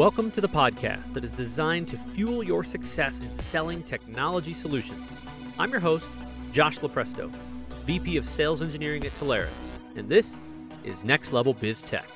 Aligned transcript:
Welcome 0.00 0.30
to 0.30 0.40
the 0.40 0.48
podcast 0.48 1.12
that 1.12 1.24
is 1.24 1.32
designed 1.32 1.86
to 1.88 1.98
fuel 1.98 2.42
your 2.42 2.64
success 2.64 3.20
in 3.20 3.34
selling 3.34 3.82
technology 3.82 4.54
solutions. 4.54 5.06
I'm 5.58 5.70
your 5.70 5.80
host, 5.80 6.08
Josh 6.52 6.78
Lupresto, 6.78 7.30
VP 7.84 8.16
of 8.16 8.26
Sales 8.26 8.62
Engineering 8.62 9.04
at 9.04 9.12
Telarus, 9.16 9.76
and 9.96 10.08
this 10.08 10.38
is 10.84 11.04
Next 11.04 11.34
Level 11.34 11.52
Biz 11.52 11.82
Tech. 11.82 12.06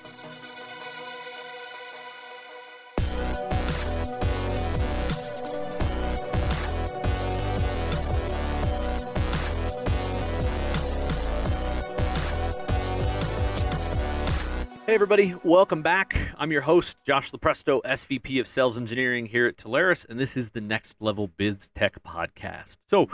Hey, 14.87 14.95
everybody, 14.95 15.35
welcome 15.45 15.83
back. 15.83 16.24
I'm 16.39 16.51
your 16.51 16.63
host, 16.63 16.97
Josh 17.07 17.31
Lupresto, 17.31 17.81
SVP 17.83 18.41
of 18.41 18.47
Sales 18.47 18.77
Engineering 18.77 19.27
here 19.27 19.47
at 19.47 19.57
Telarus, 19.57 20.09
and 20.09 20.19
this 20.19 20.37
is 20.37 20.51
the 20.51 20.61
Next 20.61 20.97
Level 21.01 21.29
Biz 21.29 21.71
Tech 21.75 22.03
podcast. 22.03 22.79
So, 22.89 23.09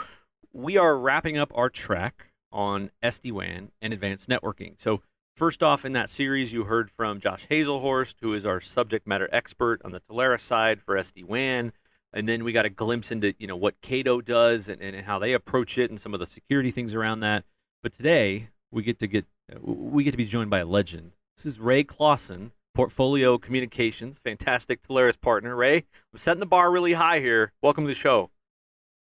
we 0.53 0.77
are 0.77 0.97
wrapping 0.97 1.37
up 1.37 1.51
our 1.53 1.69
track 1.69 2.31
on 2.51 2.89
SD 3.03 3.31
WAN 3.31 3.71
and 3.81 3.93
advanced 3.93 4.29
networking. 4.29 4.73
So, 4.79 5.01
first 5.35 5.61
off, 5.61 5.85
in 5.85 5.93
that 5.93 6.09
series, 6.09 6.51
you 6.51 6.63
heard 6.63 6.89
from 6.89 7.19
Josh 7.19 7.47
Hazelhorst, 7.47 8.15
who 8.21 8.33
is 8.33 8.45
our 8.45 8.59
subject 8.59 9.05
matter 9.05 9.29
expert 9.31 9.81
on 9.85 9.91
the 9.91 10.01
Telarus 10.01 10.41
side 10.41 10.81
for 10.81 10.95
SD 10.95 11.25
WAN. 11.25 11.73
And 12.13 12.27
then 12.27 12.43
we 12.43 12.51
got 12.51 12.65
a 12.65 12.69
glimpse 12.69 13.11
into 13.11 13.33
you 13.39 13.47
know 13.47 13.55
what 13.55 13.79
Cato 13.81 14.21
does 14.21 14.67
and, 14.67 14.81
and 14.81 15.05
how 15.05 15.19
they 15.19 15.33
approach 15.33 15.77
it 15.77 15.89
and 15.89 15.99
some 15.99 16.13
of 16.13 16.19
the 16.19 16.27
security 16.27 16.71
things 16.71 16.95
around 16.95 17.21
that. 17.21 17.45
But 17.83 17.93
today 17.93 18.49
we 18.71 18.83
get 18.83 18.99
to 18.99 19.07
get 19.07 19.25
we 19.61 20.03
get 20.03 20.11
to 20.11 20.17
be 20.17 20.25
joined 20.25 20.49
by 20.49 20.59
a 20.59 20.65
legend 20.65 21.11
this 21.43 21.53
is 21.53 21.59
Ray 21.59 21.83
Clawson, 21.83 22.51
Portfolio 22.73 23.37
Communications, 23.37 24.19
fantastic 24.19 24.81
Telarus 24.83 25.19
partner. 25.19 25.55
Ray, 25.55 25.77
I'm 25.77 26.17
setting 26.17 26.39
the 26.39 26.45
bar 26.45 26.71
really 26.71 26.93
high 26.93 27.19
here. 27.19 27.51
Welcome 27.61 27.83
to 27.83 27.87
the 27.89 27.93
show. 27.93 28.31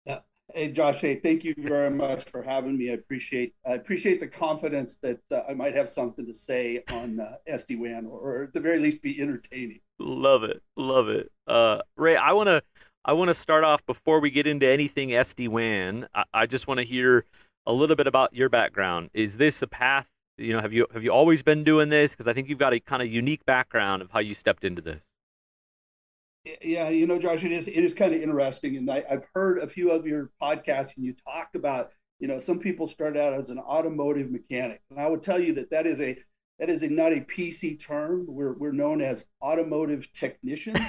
Yeah. 0.06 0.20
Hey, 0.54 0.72
Josh. 0.72 1.00
Hey, 1.00 1.16
thank 1.16 1.44
you 1.44 1.56
very 1.58 1.90
much 1.90 2.26
for 2.26 2.44
having 2.44 2.78
me. 2.78 2.92
I 2.92 2.96
appreciate 2.96 3.54
I 3.66 3.74
appreciate 3.74 4.20
the 4.20 4.28
confidence 4.28 4.98
that 4.98 5.20
uh, 5.32 5.42
I 5.48 5.54
might 5.54 5.76
have 5.76 5.90
something 5.90 6.26
to 6.26 6.34
say 6.34 6.84
on 6.92 7.20
uh, 7.20 7.36
SD 7.50 7.80
WAN, 7.80 8.06
or, 8.06 8.20
or, 8.20 8.44
at 8.44 8.54
the 8.54 8.60
very 8.60 8.80
least, 8.80 9.02
be 9.02 9.20
entertaining. 9.22 9.80
Love 10.00 10.44
it, 10.44 10.62
love 10.76 11.08
it. 11.08 11.32
Uh, 11.48 11.80
Ray, 11.96 12.18
I 12.18 12.34
want 12.34 12.48
to 12.48 12.62
I 13.06 13.14
want 13.14 13.30
to 13.30 13.34
start 13.34 13.64
off 13.64 13.86
before 13.86 14.20
we 14.20 14.30
get 14.30 14.46
into 14.46 14.68
anything 14.68 15.10
SD 15.10 15.48
WAN. 15.48 16.08
I, 16.14 16.24
I 16.34 16.46
just 16.46 16.68
want 16.68 16.80
to 16.80 16.86
hear 16.86 17.26
a 17.66 17.72
little 17.72 17.96
bit 17.96 18.08
about 18.08 18.34
your 18.34 18.50
background. 18.50 19.10
Is 19.14 19.38
this 19.38 19.62
a 19.62 19.68
path 19.68 20.10
you 20.38 20.54
know, 20.54 20.62
have 20.62 20.74
you 20.74 20.88
have 20.94 21.04
you 21.04 21.12
always 21.12 21.42
been 21.42 21.64
doing 21.64 21.90
this? 21.90 22.12
Because 22.12 22.28
I 22.28 22.34
think 22.34 22.50
you've 22.50 22.58
got 22.58 22.74
a 22.74 22.80
kind 22.80 23.02
of 23.02 23.12
unique 23.12 23.46
background 23.46 24.02
of 24.02 24.12
how 24.12 24.20
you 24.20 24.34
stepped 24.34 24.64
into 24.64 24.82
this. 24.82 25.02
Yeah, 26.62 26.90
you 26.90 27.08
know, 27.08 27.20
Josh, 27.20 27.44
it 27.44 27.52
is 27.52 27.68
it 27.68 27.74
is 27.74 27.94
kind 27.94 28.14
of 28.14 28.22
interesting, 28.22 28.76
and 28.76 28.90
I, 28.90 29.04
I've 29.10 29.26
heard 29.34 29.60
a 29.60 29.68
few 29.68 29.92
of 29.92 30.06
your 30.06 30.32
podcasts, 30.42 30.96
and 30.96 31.06
you 31.06 31.16
talk 31.26 31.50
about, 31.56 31.92
you 32.20 32.28
know, 32.28 32.40
some 32.40 32.60
people 32.60 32.88
start 32.88 33.16
out 33.16 33.34
as 33.34 33.50
an 33.50 33.60
automotive 33.60 34.30
mechanic, 34.30 34.82
and 34.90 35.00
I 35.00 35.08
would 35.08 35.22
tell 35.22 35.40
you 35.40 35.54
that 35.54 35.70
that 35.70 35.88
is 35.88 36.02
a 36.02 36.18
that 36.60 36.70
is 36.70 36.84
a, 36.84 36.88
not 36.88 37.14
a 37.14 37.22
PC 37.22 37.82
term. 37.82 38.26
We're 38.28 38.54
we're 38.54 38.74
known 38.74 39.02
as 39.02 39.28
automotive 39.42 40.12
technicians. 40.14 40.80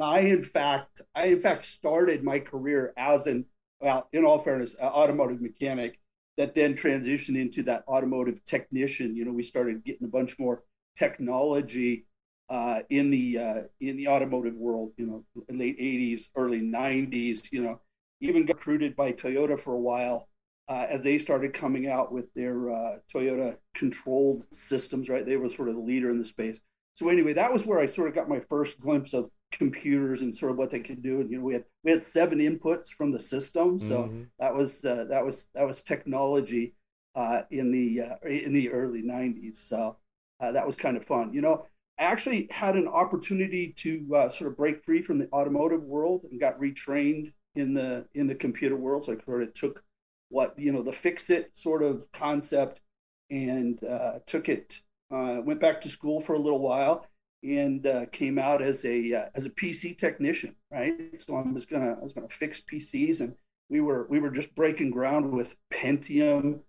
I, 0.00 0.20
in 0.20 0.42
fact, 0.42 1.02
I 1.14 1.26
in 1.26 1.40
fact 1.40 1.64
started 1.64 2.24
my 2.24 2.38
career 2.38 2.94
as 2.96 3.26
an 3.26 3.46
well, 3.80 4.08
in 4.12 4.24
all 4.24 4.38
fairness, 4.38 4.74
automotive 4.80 5.42
mechanic 5.42 5.98
that 6.36 6.54
then 6.54 6.74
transitioned 6.74 7.40
into 7.40 7.62
that 7.64 7.84
automotive 7.86 8.44
technician. 8.44 9.16
You 9.16 9.24
know, 9.24 9.32
we 9.32 9.42
started 9.42 9.84
getting 9.84 10.06
a 10.06 10.10
bunch 10.10 10.38
more 10.38 10.62
technology 10.96 12.06
uh, 12.48 12.82
in 12.90 13.10
the 13.10 13.38
uh, 13.38 13.62
in 13.80 13.96
the 13.96 14.08
automotive 14.08 14.54
world. 14.54 14.92
You 14.96 15.06
know, 15.06 15.24
late 15.48 15.78
'80s, 15.78 16.30
early 16.36 16.60
'90s. 16.60 17.50
You 17.52 17.62
know, 17.62 17.80
even 18.20 18.46
got 18.46 18.56
recruited 18.56 18.96
by 18.96 19.12
Toyota 19.12 19.58
for 19.58 19.74
a 19.74 19.80
while 19.80 20.28
uh, 20.68 20.86
as 20.88 21.02
they 21.02 21.18
started 21.18 21.52
coming 21.52 21.88
out 21.88 22.12
with 22.12 22.32
their 22.34 22.70
uh, 22.70 22.98
Toyota 23.12 23.56
controlled 23.74 24.46
systems. 24.52 25.08
Right, 25.08 25.24
they 25.24 25.36
were 25.36 25.48
sort 25.48 25.68
of 25.68 25.76
the 25.76 25.82
leader 25.82 26.10
in 26.10 26.18
the 26.18 26.26
space. 26.26 26.60
So 26.94 27.08
anyway, 27.08 27.32
that 27.32 27.52
was 27.52 27.66
where 27.66 27.80
I 27.80 27.86
sort 27.86 28.08
of 28.08 28.14
got 28.14 28.28
my 28.28 28.40
first 28.40 28.80
glimpse 28.80 29.14
of 29.14 29.28
computers 29.54 30.22
and 30.22 30.36
sort 30.36 30.52
of 30.52 30.58
what 30.58 30.70
they 30.70 30.80
could 30.80 31.02
do. 31.02 31.20
And 31.20 31.30
you 31.30 31.38
know, 31.38 31.44
we 31.44 31.54
had 31.54 31.64
we 31.84 31.92
had 31.92 32.02
seven 32.02 32.38
inputs 32.38 32.88
from 32.88 33.12
the 33.12 33.18
system, 33.18 33.78
so 33.78 34.04
mm-hmm. 34.04 34.22
that 34.38 34.54
was 34.54 34.84
uh, 34.84 35.06
that 35.08 35.24
was 35.24 35.48
that 35.54 35.66
was 35.66 35.82
technology 35.82 36.74
uh, 37.14 37.42
in 37.50 37.70
the 37.70 38.02
uh, 38.02 38.28
in 38.28 38.52
the 38.52 38.70
early 38.70 39.02
'90s. 39.02 39.56
So 39.56 39.96
uh, 40.40 40.52
that 40.52 40.66
was 40.66 40.76
kind 40.76 40.96
of 40.96 41.04
fun. 41.04 41.32
You 41.32 41.40
know, 41.40 41.66
I 41.98 42.04
actually 42.04 42.48
had 42.50 42.76
an 42.76 42.88
opportunity 42.88 43.72
to 43.78 44.16
uh, 44.16 44.28
sort 44.28 44.50
of 44.50 44.56
break 44.56 44.84
free 44.84 45.00
from 45.00 45.18
the 45.18 45.28
automotive 45.32 45.82
world 45.82 46.26
and 46.30 46.40
got 46.40 46.60
retrained 46.60 47.32
in 47.54 47.74
the 47.74 48.06
in 48.14 48.26
the 48.26 48.34
computer 48.34 48.76
world. 48.76 49.04
So 49.04 49.12
I 49.12 49.24
sort 49.24 49.44
of 49.44 49.54
took 49.54 49.82
what 50.30 50.58
you 50.58 50.72
know 50.72 50.82
the 50.82 50.92
fix 50.92 51.30
it 51.30 51.50
sort 51.54 51.82
of 51.82 52.10
concept 52.12 52.80
and 53.30 53.82
uh, 53.84 54.18
took 54.26 54.48
it. 54.48 54.80
went 55.10 55.60
back 55.60 55.80
to 55.82 55.88
school 55.88 56.20
for 56.20 56.34
a 56.34 56.40
little 56.40 56.60
while 56.60 57.06
and 57.44 57.86
uh, 57.86 58.06
came 58.06 58.38
out 58.38 58.62
as 58.62 58.84
a 58.84 59.12
uh, 59.12 59.24
as 59.34 59.46
a 59.46 59.50
PC 59.50 59.96
technician, 59.96 60.56
right? 60.70 60.94
So 61.20 61.36
I 61.36 61.42
was 61.42 61.66
gonna 61.66 61.96
I 62.00 62.02
was 62.02 62.12
gonna 62.12 62.28
fix 62.28 62.60
PCs, 62.60 63.20
and 63.20 63.34
we 63.68 63.80
were 63.80 64.06
we 64.08 64.18
were 64.18 64.30
just 64.30 64.54
breaking 64.54 64.90
ground 64.90 65.32
with 65.32 65.56
Pentium 65.72 66.60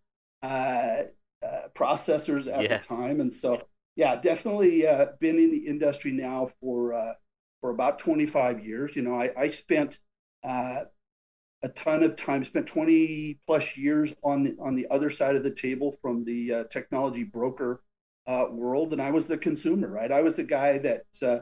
uh, 0.43 1.03
uh 1.43 1.67
processors 1.73 2.51
at 2.51 2.69
yes. 2.69 2.85
the 2.85 2.95
time, 2.95 3.21
and 3.21 3.33
so 3.33 3.61
yeah, 3.95 4.15
definitely 4.17 4.85
uh, 4.85 5.07
been 5.19 5.39
in 5.39 5.51
the 5.51 5.65
industry 5.67 6.11
now 6.11 6.49
for 6.59 6.93
uh, 6.93 7.13
for 7.61 7.69
about 7.69 7.97
25 7.99 8.65
years. 8.65 8.95
You 8.95 9.03
know, 9.03 9.15
I, 9.15 9.31
I 9.37 9.47
spent 9.47 9.99
a 10.43 11.69
ton 11.73 12.03
of 12.03 12.15
time, 12.15 12.43
spent 12.43 12.67
20 12.67 13.39
plus 13.47 13.75
years 13.75 14.13
on 14.23 14.43
the, 14.43 14.55
on 14.61 14.75
the 14.75 14.85
other 14.91 15.09
side 15.09 15.35
of 15.35 15.41
the 15.41 15.49
table 15.49 15.93
from 15.99 16.23
the 16.23 16.67
technology 16.69 17.23
broker 17.23 17.81
uh, 18.27 18.45
world, 18.51 18.93
and 18.93 19.01
I 19.01 19.11
was 19.11 19.27
the 19.27 19.37
consumer, 19.37 19.87
right? 19.87 20.11
I 20.11 20.21
was 20.21 20.35
the 20.37 20.43
guy 20.43 20.77
that 20.79 21.05
uh, 21.21 21.39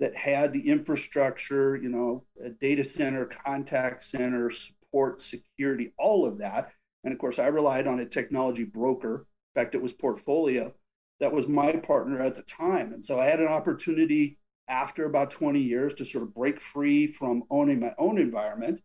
that 0.00 0.14
had 0.16 0.52
the 0.52 0.68
infrastructure, 0.68 1.76
you 1.76 1.88
know, 1.88 2.24
a 2.44 2.50
data 2.50 2.84
center, 2.84 3.26
contact 3.26 4.04
center, 4.04 4.50
support, 4.50 5.20
security, 5.20 5.92
all 5.98 6.26
of 6.26 6.38
that. 6.38 6.70
And 7.02 7.12
of 7.12 7.18
course, 7.18 7.38
I 7.38 7.48
relied 7.48 7.86
on 7.86 8.00
a 8.00 8.06
technology 8.06 8.64
broker. 8.64 9.26
In 9.54 9.60
fact, 9.60 9.74
it 9.74 9.82
was 9.82 9.92
Portfolio 9.92 10.72
that 11.20 11.32
was 11.32 11.48
my 11.48 11.72
partner 11.72 12.20
at 12.20 12.34
the 12.34 12.42
time. 12.42 12.92
And 12.92 13.04
so 13.04 13.18
I 13.18 13.26
had 13.26 13.40
an 13.40 13.48
opportunity 13.48 14.38
after 14.68 15.04
about 15.04 15.30
20 15.30 15.60
years 15.60 15.94
to 15.94 16.04
sort 16.04 16.24
of 16.24 16.34
break 16.34 16.60
free 16.60 17.06
from 17.06 17.44
owning 17.50 17.80
my 17.80 17.94
own 17.98 18.18
environment. 18.18 18.80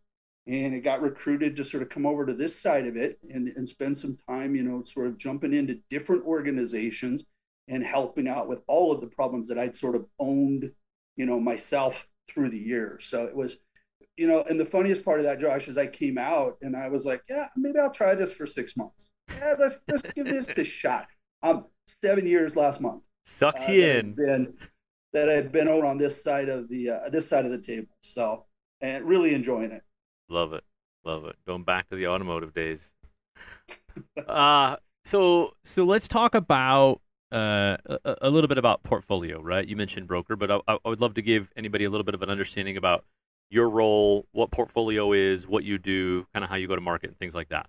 And 0.46 0.74
it 0.74 0.80
got 0.80 1.00
recruited 1.00 1.56
to 1.56 1.64
sort 1.64 1.82
of 1.82 1.88
come 1.88 2.04
over 2.04 2.26
to 2.26 2.34
this 2.34 2.60
side 2.60 2.86
of 2.86 2.96
it 2.96 3.18
and, 3.30 3.48
and 3.48 3.68
spend 3.68 3.96
some 3.96 4.18
time, 4.28 4.54
you 4.54 4.62
know, 4.62 4.82
sort 4.84 5.06
of 5.06 5.16
jumping 5.16 5.54
into 5.54 5.80
different 5.88 6.24
organizations 6.24 7.24
and 7.68 7.84
helping 7.84 8.28
out 8.28 8.48
with 8.48 8.60
all 8.66 8.92
of 8.92 9.00
the 9.00 9.06
problems 9.06 9.48
that 9.48 9.58
I'd 9.58 9.76
sort 9.76 9.96
of 9.96 10.06
owned, 10.18 10.70
you 11.16 11.26
know, 11.26 11.40
myself 11.40 12.06
through 12.28 12.50
the 12.50 12.58
years. 12.58 13.04
So 13.06 13.24
it 13.24 13.34
was, 13.34 13.58
you 14.16 14.26
know, 14.26 14.42
and 14.42 14.58
the 14.58 14.64
funniest 14.64 15.04
part 15.04 15.20
of 15.20 15.24
that, 15.24 15.40
Josh, 15.40 15.68
is 15.68 15.78
I 15.78 15.86
came 15.86 16.18
out 16.18 16.58
and 16.62 16.76
I 16.76 16.88
was 16.88 17.06
like, 17.06 17.22
yeah, 17.28 17.48
maybe 17.56 17.78
I'll 17.78 17.90
try 17.90 18.14
this 18.14 18.32
for 18.32 18.46
six 18.46 18.76
months. 18.76 19.08
Yeah, 19.30 19.54
let's 19.58 19.80
let's 19.88 20.02
give 20.12 20.26
this 20.26 20.50
a 20.56 20.64
shot. 20.64 21.08
Um, 21.42 21.66
seven 21.86 22.26
years 22.26 22.56
last 22.56 22.80
month. 22.80 23.02
Sucks 23.24 23.68
uh, 23.68 23.72
you 23.72 23.86
in. 23.86 24.14
Been, 24.14 24.54
that 25.14 25.30
I've 25.30 25.52
been 25.52 25.68
over 25.68 25.86
on 25.86 25.96
this 25.96 26.22
side 26.22 26.48
of 26.48 26.68
the 26.68 26.90
uh, 26.90 27.08
this 27.10 27.28
side 27.28 27.44
of 27.44 27.50
the 27.50 27.58
table. 27.58 27.88
So 28.02 28.44
and 28.80 29.04
really 29.04 29.34
enjoying 29.34 29.72
it. 29.72 29.82
Love 30.28 30.52
it, 30.52 30.64
love 31.04 31.24
it. 31.24 31.36
Going 31.46 31.64
back 31.64 31.88
to 31.88 31.96
the 31.96 32.08
automotive 32.08 32.52
days. 32.52 32.92
uh 34.28 34.76
so 35.04 35.52
so 35.64 35.84
let's 35.84 36.06
talk 36.06 36.34
about 36.34 37.00
uh, 37.34 37.76
a, 38.22 38.30
little 38.30 38.46
bit 38.46 38.58
about 38.58 38.84
portfolio, 38.84 39.40
right? 39.42 39.66
You 39.66 39.74
mentioned 39.74 40.06
broker, 40.06 40.36
but 40.36 40.52
I, 40.52 40.60
I, 40.68 40.78
would 40.84 41.00
love 41.00 41.14
to 41.14 41.22
give 41.22 41.50
anybody 41.56 41.84
a 41.84 41.90
little 41.90 42.04
bit 42.04 42.14
of 42.14 42.22
an 42.22 42.30
understanding 42.30 42.76
about 42.76 43.04
your 43.50 43.68
role, 43.68 44.28
what 44.30 44.52
portfolio 44.52 45.12
is, 45.12 45.44
what 45.46 45.64
you 45.64 45.78
do, 45.78 46.26
kind 46.32 46.44
of 46.44 46.50
how 46.50 46.54
you 46.54 46.68
go 46.68 46.76
to 46.76 46.80
market, 46.80 47.10
and 47.10 47.18
things 47.18 47.34
like 47.34 47.48
that. 47.48 47.68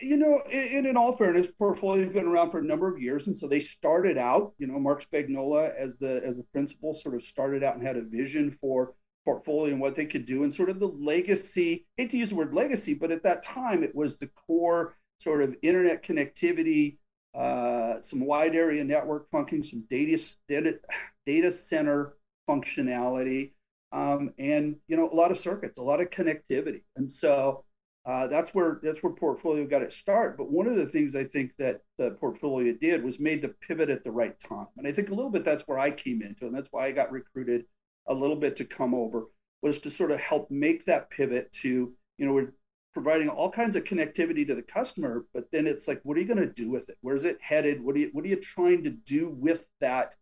You 0.00 0.16
know, 0.16 0.42
in, 0.50 0.86
in 0.86 0.96
all 0.96 1.12
fairness, 1.12 1.46
portfolio 1.46 2.04
has 2.04 2.12
been 2.14 2.26
around 2.26 2.50
for 2.52 2.58
a 2.58 2.64
number 2.64 2.88
of 2.92 3.00
years, 3.00 3.26
and 3.26 3.36
so 3.36 3.46
they 3.46 3.60
started 3.60 4.16
out. 4.16 4.54
You 4.58 4.66
know, 4.66 4.78
Mark 4.80 5.04
Spagnola, 5.04 5.74
as 5.76 5.98
the 5.98 6.22
as 6.24 6.38
the 6.38 6.44
principal, 6.44 6.94
sort 6.94 7.14
of 7.14 7.22
started 7.22 7.62
out 7.62 7.76
and 7.76 7.86
had 7.86 7.98
a 7.98 8.02
vision 8.02 8.50
for 8.50 8.94
portfolio 9.26 9.72
and 9.72 9.80
what 9.80 9.94
they 9.94 10.06
could 10.06 10.24
do, 10.24 10.42
and 10.42 10.52
sort 10.52 10.70
of 10.70 10.80
the 10.80 10.88
legacy. 10.88 11.86
hate 11.98 12.10
to 12.10 12.16
use 12.16 12.30
the 12.30 12.36
word 12.36 12.54
legacy, 12.54 12.94
but 12.94 13.12
at 13.12 13.22
that 13.24 13.42
time, 13.42 13.84
it 13.84 13.94
was 13.94 14.16
the 14.16 14.30
core 14.46 14.96
sort 15.20 15.42
of 15.42 15.54
internet 15.62 16.02
connectivity 16.02 16.96
uh, 17.34 18.00
some 18.00 18.20
wide 18.20 18.54
area 18.54 18.84
network 18.84 19.28
functioning, 19.30 19.64
some 19.64 19.84
data, 19.90 20.22
data, 20.48 20.78
data 21.26 21.50
center 21.50 22.14
functionality, 22.48 23.52
um, 23.92 24.32
and 24.38 24.76
you 24.88 24.96
know 24.96 25.10
a 25.10 25.14
lot 25.14 25.30
of 25.30 25.38
circuits, 25.38 25.78
a 25.78 25.82
lot 25.82 26.00
of 26.00 26.10
connectivity. 26.10 26.82
And 26.96 27.10
so 27.10 27.64
uh, 28.06 28.26
that's 28.26 28.54
where 28.54 28.80
that's 28.82 29.02
where 29.02 29.12
portfolio 29.12 29.66
got 29.66 29.82
its 29.82 29.96
start. 29.96 30.36
But 30.36 30.50
one 30.50 30.66
of 30.66 30.76
the 30.76 30.86
things 30.86 31.16
I 31.16 31.24
think 31.24 31.52
that 31.58 31.80
the 31.98 32.10
portfolio 32.10 32.74
did 32.74 33.02
was 33.02 33.18
made 33.18 33.42
the 33.42 33.48
pivot 33.48 33.88
at 33.88 34.04
the 34.04 34.10
right 34.10 34.38
time. 34.40 34.66
And 34.76 34.86
I 34.86 34.92
think 34.92 35.10
a 35.10 35.14
little 35.14 35.30
bit 35.30 35.44
that's 35.44 35.66
where 35.66 35.78
I 35.78 35.90
came 35.90 36.22
into, 36.22 36.46
and 36.46 36.54
that's 36.54 36.68
why 36.70 36.86
I 36.86 36.92
got 36.92 37.12
recruited 37.12 37.64
a 38.06 38.14
little 38.14 38.36
bit 38.36 38.56
to 38.56 38.64
come 38.64 38.94
over 38.94 39.24
was 39.62 39.78
to 39.80 39.90
sort 39.90 40.10
of 40.10 40.20
help 40.20 40.50
make 40.50 40.84
that 40.84 41.08
pivot 41.08 41.50
to, 41.50 41.94
you 42.18 42.26
know, 42.26 42.34
we're 42.34 42.52
providing 42.94 43.28
all 43.28 43.50
kinds 43.50 43.76
of 43.76 43.84
connectivity 43.84 44.46
to 44.46 44.54
the 44.54 44.62
customer, 44.62 45.26
but 45.34 45.50
then 45.50 45.66
it's 45.66 45.88
like, 45.88 46.00
what 46.04 46.16
are 46.16 46.20
you 46.20 46.26
going 46.26 46.38
to 46.38 46.46
do 46.46 46.70
with 46.70 46.88
it? 46.88 46.96
Where's 47.00 47.24
it 47.24 47.38
headed? 47.40 47.82
What 47.82 47.96
are 47.96 47.98
you, 47.98 48.10
what 48.12 48.24
are 48.24 48.28
you 48.28 48.36
trying 48.36 48.84
to 48.84 48.90
do 48.90 49.28
with 49.28 49.66
that 49.80 50.14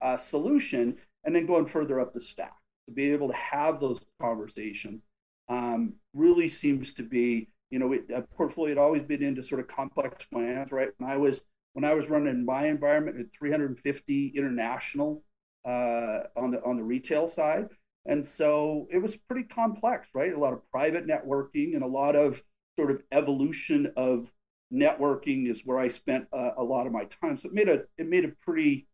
uh, 0.00 0.16
solution? 0.16 0.96
And 1.24 1.34
then 1.34 1.46
going 1.46 1.66
further 1.66 2.00
up 2.00 2.14
the 2.14 2.20
stack 2.20 2.56
to 2.86 2.92
be 2.92 3.12
able 3.12 3.28
to 3.28 3.34
have 3.34 3.80
those 3.80 4.00
conversations 4.20 5.02
um, 5.48 5.94
really 6.14 6.48
seems 6.48 6.94
to 6.94 7.02
be, 7.02 7.48
you 7.70 7.78
know, 7.78 7.92
it, 7.92 8.04
a 8.14 8.22
portfolio 8.22 8.74
had 8.74 8.78
always 8.78 9.02
been 9.02 9.22
into 9.22 9.42
sort 9.42 9.60
of 9.60 9.68
complex 9.68 10.24
plans, 10.24 10.72
right? 10.72 10.90
When 10.98 11.10
I 11.10 11.16
was 11.16 11.42
when 11.74 11.84
I 11.84 11.94
was 11.94 12.10
running 12.10 12.44
my 12.44 12.66
environment 12.66 13.18
at 13.18 13.32
350 13.36 14.34
international 14.36 15.24
uh, 15.64 16.20
on 16.36 16.50
the 16.50 16.62
on 16.64 16.76
the 16.76 16.82
retail 16.82 17.26
side, 17.26 17.68
and 18.06 18.24
so 18.24 18.88
it 18.90 18.98
was 18.98 19.16
pretty 19.16 19.44
complex, 19.44 20.08
right? 20.14 20.32
A 20.32 20.38
lot 20.38 20.52
of 20.52 20.68
private 20.70 21.06
networking 21.06 21.74
and 21.74 21.82
a 21.82 21.86
lot 21.88 22.16
of 22.16 22.42
sort 22.76 22.90
of 22.90 23.02
evolution 23.12 23.92
of 23.96 24.32
networking 24.72 25.48
is 25.48 25.64
where 25.64 25.78
I 25.78 25.88
spent 25.88 26.26
a, 26.32 26.52
a 26.58 26.64
lot 26.64 26.86
of 26.86 26.92
my 26.92 27.04
time. 27.04 27.36
So 27.36 27.48
it 27.48 27.54
made 27.54 27.68
a 27.68 27.84
it 27.98 28.08
made 28.08 28.24
a 28.24 28.32
pretty 28.44 28.88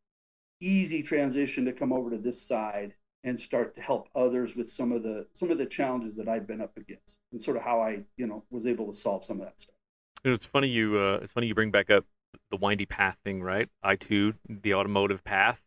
easy 0.60 1.02
transition 1.02 1.64
to 1.64 1.72
come 1.72 1.92
over 1.92 2.10
to 2.10 2.18
this 2.18 2.42
side 2.42 2.94
and 3.24 3.38
start 3.38 3.74
to 3.76 3.80
help 3.80 4.08
others 4.14 4.56
with 4.56 4.70
some 4.70 4.92
of 4.92 5.02
the 5.02 5.26
some 5.32 5.50
of 5.50 5.58
the 5.58 5.66
challenges 5.66 6.16
that 6.16 6.28
I've 6.28 6.46
been 6.46 6.60
up 6.60 6.76
against 6.76 7.18
and 7.32 7.42
sort 7.42 7.56
of 7.56 7.62
how 7.62 7.80
I 7.80 8.02
you 8.16 8.26
know 8.26 8.44
was 8.50 8.66
able 8.66 8.86
to 8.86 8.94
solve 8.94 9.24
some 9.24 9.40
of 9.40 9.46
that 9.46 9.60
stuff. 9.60 9.76
It's 10.24 10.46
funny 10.46 10.68
you 10.68 10.98
uh, 10.98 11.20
it's 11.22 11.32
funny 11.32 11.46
you 11.46 11.54
bring 11.54 11.70
back 11.70 11.90
up 11.90 12.04
the 12.50 12.56
windy 12.56 12.86
path 12.86 13.18
thing, 13.24 13.42
right? 13.42 13.68
I 13.82 13.96
too 13.96 14.34
the 14.48 14.74
automotive 14.74 15.24
path 15.24 15.62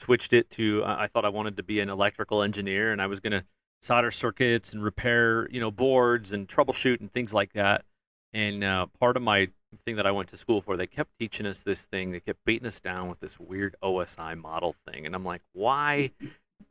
switched 0.00 0.32
it 0.32 0.50
to 0.50 0.82
uh, 0.84 0.96
I 0.98 1.06
thought 1.06 1.24
I 1.24 1.30
wanted 1.30 1.56
to 1.58 1.62
be 1.62 1.80
an 1.80 1.90
electrical 1.90 2.42
engineer 2.42 2.92
and 2.92 3.00
I 3.00 3.06
was 3.06 3.20
going 3.20 3.32
to 3.32 3.44
solder 3.82 4.10
circuits 4.10 4.72
and 4.72 4.82
repair 4.82 5.48
you 5.50 5.60
know 5.60 5.70
boards 5.70 6.32
and 6.32 6.48
troubleshoot 6.48 7.00
and 7.00 7.12
things 7.12 7.32
like 7.32 7.52
that. 7.54 7.84
And 8.32 8.62
uh, 8.62 8.86
part 9.00 9.16
of 9.16 9.22
my 9.22 9.48
thing 9.84 9.96
that 9.96 10.06
I 10.06 10.12
went 10.12 10.28
to 10.28 10.36
school 10.36 10.60
for, 10.60 10.76
they 10.76 10.86
kept 10.86 11.10
teaching 11.18 11.46
us 11.46 11.62
this 11.62 11.84
thing. 11.84 12.12
They 12.12 12.20
kept 12.20 12.44
beating 12.44 12.66
us 12.66 12.80
down 12.80 13.08
with 13.08 13.18
this 13.18 13.40
weird 13.40 13.74
OSI 13.82 14.40
model 14.40 14.76
thing, 14.86 15.04
and 15.06 15.14
I'm 15.16 15.24
like, 15.24 15.42
why? 15.52 16.12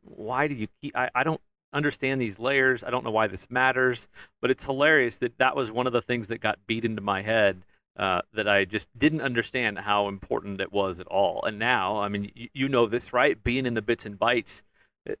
why 0.02 0.48
do 0.48 0.54
you 0.54 0.68
keep 0.80 0.96
I, 0.96 1.10
I 1.14 1.24
don't 1.24 1.40
understand 1.72 2.20
these 2.20 2.38
layers 2.38 2.82
i 2.82 2.90
don't 2.90 3.04
know 3.04 3.10
why 3.10 3.28
this 3.28 3.50
matters 3.50 4.08
but 4.40 4.50
it's 4.50 4.64
hilarious 4.64 5.18
that 5.18 5.38
that 5.38 5.54
was 5.54 5.70
one 5.70 5.86
of 5.86 5.92
the 5.92 6.02
things 6.02 6.28
that 6.28 6.40
got 6.40 6.58
beat 6.66 6.84
into 6.84 7.02
my 7.02 7.22
head 7.22 7.62
uh, 8.00 8.22
that 8.32 8.48
i 8.48 8.64
just 8.64 8.88
didn't 8.98 9.20
understand 9.20 9.78
how 9.78 10.08
important 10.08 10.60
it 10.60 10.72
was 10.72 10.98
at 11.00 11.06
all. 11.06 11.44
And 11.44 11.58
now 11.58 11.98
i 12.00 12.08
mean 12.08 12.32
you, 12.34 12.48
you 12.54 12.68
know 12.68 12.86
this 12.86 13.12
right? 13.12 13.40
Being 13.42 13.66
in 13.66 13.74
the 13.74 13.82
bits 13.82 14.06
and 14.06 14.18
bytes 14.18 14.62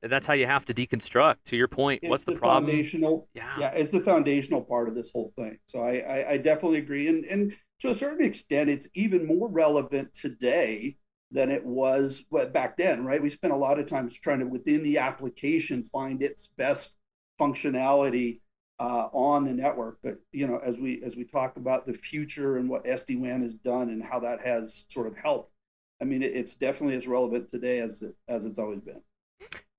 that's 0.02 0.26
how 0.26 0.34
you 0.34 0.46
have 0.46 0.64
to 0.66 0.74
deconstruct. 0.74 1.36
To 1.46 1.56
your 1.56 1.68
point 1.68 2.00
it's 2.02 2.10
what's 2.10 2.24
the, 2.24 2.32
the 2.32 2.38
problem? 2.38 2.66
foundational 2.66 3.28
yeah. 3.34 3.54
Yeah 3.58 3.70
it's 3.70 3.90
the 3.90 4.00
foundational 4.00 4.62
part 4.62 4.88
of 4.88 4.94
this 4.94 5.10
whole 5.12 5.32
thing. 5.36 5.58
So 5.66 5.80
I, 5.80 5.98
I 5.98 6.30
i 6.32 6.36
definitely 6.38 6.78
agree. 6.78 7.08
And 7.08 7.24
and 7.26 7.54
to 7.80 7.90
a 7.90 7.94
certain 7.94 8.24
extent 8.24 8.70
it's 8.70 8.88
even 8.94 9.26
more 9.26 9.48
relevant 9.48 10.14
today 10.14 10.96
than 11.32 11.50
it 11.50 11.64
was 11.64 12.24
back 12.52 12.76
then, 12.76 13.04
right? 13.04 13.22
We 13.22 13.28
spent 13.28 13.52
a 13.52 13.56
lot 13.56 13.78
of 13.78 13.86
times 13.86 14.18
trying 14.18 14.40
to, 14.40 14.46
within 14.46 14.82
the 14.82 14.98
application, 14.98 15.84
find 15.84 16.22
its 16.22 16.48
best 16.48 16.96
functionality 17.40 18.40
uh, 18.80 19.08
on 19.12 19.44
the 19.44 19.52
network. 19.52 19.98
But 20.02 20.18
you 20.32 20.46
know, 20.46 20.58
as 20.58 20.76
we 20.78 21.02
as 21.04 21.14
we 21.14 21.24
talk 21.24 21.56
about 21.56 21.86
the 21.86 21.92
future 21.92 22.56
and 22.56 22.68
what 22.68 22.84
SD 22.84 23.20
WAN 23.20 23.42
has 23.42 23.54
done 23.54 23.90
and 23.90 24.02
how 24.02 24.18
that 24.20 24.44
has 24.44 24.86
sort 24.88 25.06
of 25.06 25.16
helped, 25.16 25.52
I 26.00 26.04
mean, 26.04 26.22
it, 26.22 26.34
it's 26.34 26.54
definitely 26.54 26.96
as 26.96 27.06
relevant 27.06 27.50
today 27.50 27.80
as 27.80 28.02
it 28.02 28.16
as 28.26 28.46
it's 28.46 28.58
always 28.58 28.80
been. 28.80 29.02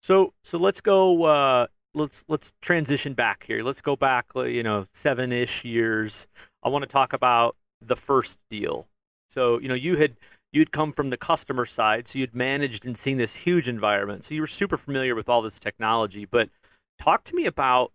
So 0.03 0.33
so 0.44 0.59
let's 0.59 0.80
go. 0.80 1.24
Uh, 1.24 1.68
let's 1.95 2.24
let's 2.27 2.53
transition 2.62 3.13
back 3.13 3.44
here. 3.45 3.63
Let's 3.63 3.81
go 3.81 3.95
back, 3.95 4.27
you 4.36 4.63
know, 4.63 4.86
seven 4.94 5.31
ish 5.31 5.65
years. 5.65 6.27
I 6.63 6.69
want 6.69 6.83
to 6.83 6.88
talk 6.88 7.13
about 7.13 7.56
the 7.81 7.95
first 7.95 8.38
deal. 8.51 8.88
So 9.31 9.59
you 9.59 9.68
know, 9.68 9.74
you 9.74 9.98
had 9.98 10.15
you'd 10.53 10.71
come 10.71 10.92
from 10.92 11.09
the 11.09 11.18
customer 11.18 11.65
side, 11.65 12.07
so 12.07 12.19
you'd 12.19 12.36
managed 12.36 12.86
and 12.86 12.95
seen 12.95 13.18
this 13.18 13.33
huge 13.33 13.68
environment. 13.68 14.24
So 14.25 14.36
you 14.36 14.42
were 14.42 14.48
super 14.48 14.77
familiar 14.77 15.15
with 15.15 15.27
all 15.27 15.42
this 15.42 15.57
technology. 15.57 16.25
But 16.25 16.50
talk 17.00 17.24
to 17.25 17.36
me 17.36 17.45
about 17.45 17.94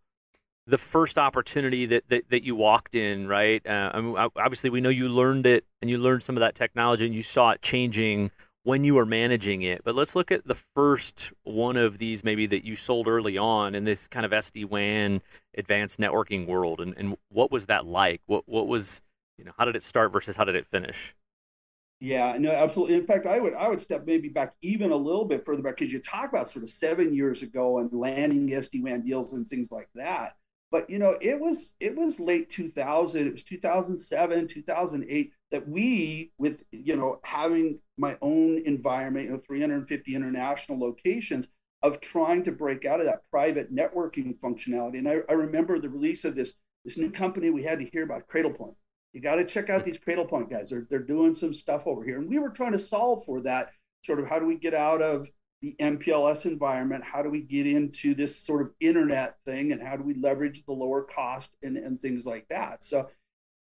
the 0.66 0.78
first 0.78 1.18
opportunity 1.18 1.86
that, 1.86 2.08
that, 2.08 2.28
that 2.30 2.42
you 2.42 2.56
walked 2.56 2.94
in, 2.94 3.28
right? 3.28 3.64
Uh, 3.66 3.90
I 3.94 4.00
mean, 4.00 4.16
obviously, 4.16 4.70
we 4.70 4.80
know 4.80 4.88
you 4.88 5.08
learned 5.08 5.46
it 5.46 5.64
and 5.80 5.90
you 5.90 5.98
learned 5.98 6.22
some 6.22 6.36
of 6.36 6.40
that 6.40 6.54
technology 6.54 7.06
and 7.06 7.14
you 7.14 7.22
saw 7.22 7.50
it 7.50 7.62
changing 7.62 8.30
when 8.64 8.82
you 8.82 8.96
were 8.96 9.06
managing 9.06 9.62
it. 9.62 9.82
But 9.84 9.94
let's 9.94 10.16
look 10.16 10.32
at 10.32 10.44
the 10.44 10.56
first 10.74 11.32
one 11.44 11.76
of 11.76 11.98
these, 11.98 12.24
maybe 12.24 12.46
that 12.46 12.64
you 12.64 12.74
sold 12.74 13.06
early 13.06 13.38
on 13.38 13.76
in 13.76 13.84
this 13.84 14.08
kind 14.08 14.26
of 14.26 14.32
SD 14.32 14.68
WAN 14.68 15.22
advanced 15.56 16.00
networking 16.00 16.46
world. 16.46 16.80
And, 16.80 16.94
and 16.96 17.16
what 17.30 17.52
was 17.52 17.66
that 17.66 17.86
like? 17.86 18.20
What, 18.26 18.42
what 18.46 18.66
was, 18.66 19.02
you 19.38 19.44
know, 19.44 19.52
how 19.56 19.66
did 19.66 19.76
it 19.76 19.84
start 19.84 20.12
versus 20.12 20.34
how 20.34 20.42
did 20.42 20.56
it 20.56 20.66
finish? 20.66 21.14
Yeah, 22.00 22.36
no, 22.38 22.50
absolutely. 22.50 22.96
In 22.96 23.06
fact, 23.06 23.24
I 23.24 23.40
would 23.40 23.54
I 23.54 23.68
would 23.68 23.80
step 23.80 24.04
maybe 24.04 24.28
back 24.28 24.54
even 24.60 24.90
a 24.90 24.96
little 24.96 25.24
bit 25.24 25.46
further 25.46 25.62
back 25.62 25.78
because 25.78 25.92
you 25.92 25.98
talk 25.98 26.28
about 26.28 26.46
sort 26.46 26.62
of 26.62 26.68
seven 26.68 27.14
years 27.14 27.42
ago 27.42 27.78
and 27.78 27.90
landing 27.90 28.48
SD 28.48 28.82
WAN 28.82 29.00
deals 29.00 29.32
and 29.32 29.48
things 29.48 29.72
like 29.72 29.88
that. 29.94 30.36
But 30.76 30.90
you 30.90 30.98
know, 30.98 31.16
it 31.22 31.40
was 31.40 31.72
it 31.80 31.96
was 31.96 32.20
late 32.20 32.50
2000, 32.50 33.26
it 33.26 33.32
was 33.32 33.42
2007, 33.44 34.46
2008 34.46 35.32
that 35.50 35.66
we, 35.66 36.32
with 36.36 36.64
you 36.70 36.94
know, 36.94 37.18
having 37.24 37.78
my 37.96 38.18
own 38.20 38.62
environment, 38.66 39.24
you 39.24 39.32
know, 39.32 39.38
350 39.38 40.14
international 40.14 40.78
locations, 40.78 41.48
of 41.80 42.02
trying 42.02 42.44
to 42.44 42.52
break 42.52 42.84
out 42.84 43.00
of 43.00 43.06
that 43.06 43.22
private 43.30 43.74
networking 43.74 44.38
functionality. 44.38 44.98
And 44.98 45.08
I, 45.08 45.20
I 45.30 45.32
remember 45.32 45.78
the 45.78 45.88
release 45.88 46.26
of 46.26 46.34
this 46.34 46.52
this 46.84 46.98
new 46.98 47.10
company 47.10 47.48
we 47.48 47.62
had 47.62 47.78
to 47.78 47.86
hear 47.86 48.02
about, 48.02 48.28
Cradlepoint 48.28 48.74
you 49.14 49.22
got 49.22 49.36
to 49.36 49.46
check 49.46 49.70
out 49.70 49.82
these 49.82 49.98
Cradlepoint 49.98 50.50
guys. 50.50 50.68
They're, 50.68 50.86
they're 50.90 50.98
doing 50.98 51.32
some 51.32 51.54
stuff 51.54 51.86
over 51.86 52.04
here. 52.04 52.18
And 52.18 52.28
we 52.28 52.38
were 52.38 52.50
trying 52.50 52.72
to 52.72 52.78
solve 52.78 53.24
for 53.24 53.40
that 53.40 53.70
sort 54.02 54.20
of 54.20 54.28
how 54.28 54.38
do 54.38 54.44
we 54.44 54.58
get 54.58 54.74
out 54.74 55.00
of 55.00 55.26
the 55.62 55.74
MPLS 55.80 56.46
environment? 56.46 57.04
How 57.04 57.22
do 57.22 57.30
we 57.30 57.40
get 57.40 57.66
into 57.66 58.14
this 58.14 58.36
sort 58.36 58.62
of 58.62 58.72
internet 58.80 59.36
thing? 59.44 59.72
And 59.72 59.82
how 59.82 59.96
do 59.96 60.02
we 60.02 60.14
leverage 60.14 60.64
the 60.64 60.72
lower 60.72 61.02
cost 61.02 61.50
and, 61.62 61.76
and 61.76 62.00
things 62.00 62.26
like 62.26 62.46
that? 62.48 62.84
So 62.84 63.08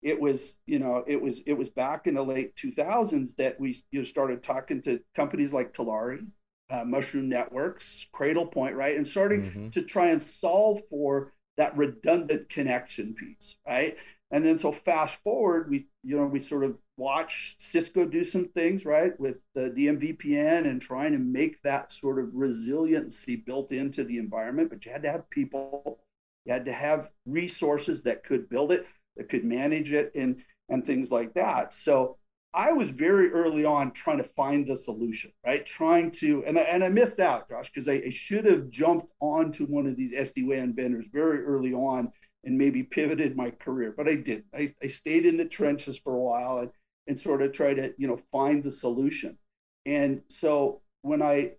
it 0.02 0.20
was, 0.20 0.58
you 0.66 0.80
know, 0.80 1.04
it 1.08 1.22
was 1.22 1.42
it 1.46 1.54
was 1.54 1.70
back 1.70 2.08
in 2.08 2.16
the 2.16 2.24
late 2.24 2.56
2000s 2.56 3.36
that 3.38 3.60
we 3.60 3.78
you 3.92 4.00
know, 4.00 4.04
started 4.04 4.44
talking 4.44 4.82
to 4.84 5.00
companies 5.16 5.54
like 5.54 5.74
Talari, 5.74 6.28
uh, 6.70 6.84
Mushroom 6.84 7.30
Networks, 7.30 8.08
Cradlepoint, 8.14 8.76
right? 8.76 8.98
And 8.98 9.08
starting 9.08 9.44
mm-hmm. 9.44 9.70
to 9.70 9.82
try 9.82 10.08
and 10.08 10.22
solve 10.22 10.82
for 10.90 11.34
that 11.58 11.78
redundant 11.78 12.50
connection 12.50 13.14
piece, 13.14 13.58
right? 13.68 13.98
And 14.32 14.44
then 14.44 14.58
so 14.58 14.72
fast 14.72 15.22
forward, 15.24 15.70
we 15.70 15.86
you 16.04 16.18
know 16.18 16.26
we 16.26 16.40
sort 16.40 16.64
of 16.64 16.78
watch 16.98 17.56
Cisco 17.60 18.06
do 18.06 18.24
some 18.24 18.48
things 18.48 18.86
right 18.86 19.18
with 19.20 19.38
the 19.54 19.72
DMVPN 19.76 20.68
and 20.68 20.82
trying 20.82 21.12
to 21.12 21.20
make 21.20 21.62
that 21.64 21.92
sort 21.92 22.20
of 22.20 22.34
resiliency 22.34 23.36
built 23.36 23.72
into 23.72 24.04
the 24.04 24.18
environment. 24.18 24.70
But 24.70 24.86
you 24.86 24.92
had 24.92 25.04
to 25.04 25.12
have 25.12 25.30
people, 25.30 26.00
you 26.46 26.54
had 26.54 26.66
to 26.66 26.74
have 26.74 27.12
resources 27.26 28.04
that 28.04 28.24
could 28.24 28.50
build 28.50 28.72
it, 28.72 28.88
that 29.18 29.30
could 29.30 29.44
manage 29.46 29.94
it, 29.94 30.12
and 30.16 30.42
and 30.70 30.86
things 30.86 31.12
like 31.12 31.34
that. 31.36 31.74
So 31.74 32.18
I 32.54 32.72
was 32.72 32.92
very 32.92 33.32
early 33.32 33.66
on 33.66 33.92
trying 33.92 34.20
to 34.20 34.24
find 34.24 34.68
the 34.68 34.76
solution, 34.76 35.32
right? 35.46 35.66
Trying 35.66 36.12
to, 36.12 36.44
and 36.46 36.60
I, 36.60 36.62
and 36.64 36.84
I 36.84 36.90
missed 36.90 37.20
out, 37.20 37.50
Josh, 37.50 37.70
because 37.70 37.88
I, 37.88 37.94
I, 38.06 38.10
should 38.12 38.46
have 38.46 38.70
jumped 38.70 39.12
onto 39.20 39.66
one 39.66 39.88
of 39.88 39.96
these 39.96 40.12
SD 40.14 40.46
WAN 40.46 40.74
vendors 40.76 41.06
very 41.12 41.44
early 41.44 41.74
on 41.74 42.12
and 42.44 42.58
maybe 42.58 42.84
pivoted 42.84 43.36
my 43.36 43.50
career, 43.50 43.94
but 43.96 44.08
I 44.08 44.16
didn't. 44.16 44.46
I, 44.54 44.70
I 44.84 44.88
stayed 44.88 45.26
in 45.26 45.38
the 45.38 45.46
trenches 45.46 45.98
for 45.98 46.14
a 46.14 46.20
while 46.20 46.60
and, 46.60 46.70
and 47.08 47.20
sort 47.20 47.42
of 47.42 47.54
try 47.54 47.74
to, 47.74 47.94
you 47.98 48.08
know, 48.08 48.20
find 48.32 48.64
the 48.64 48.72
solution. 48.72 49.38
And 49.86 50.22
so 50.30 50.82
when 51.02 51.22
I 51.22 51.54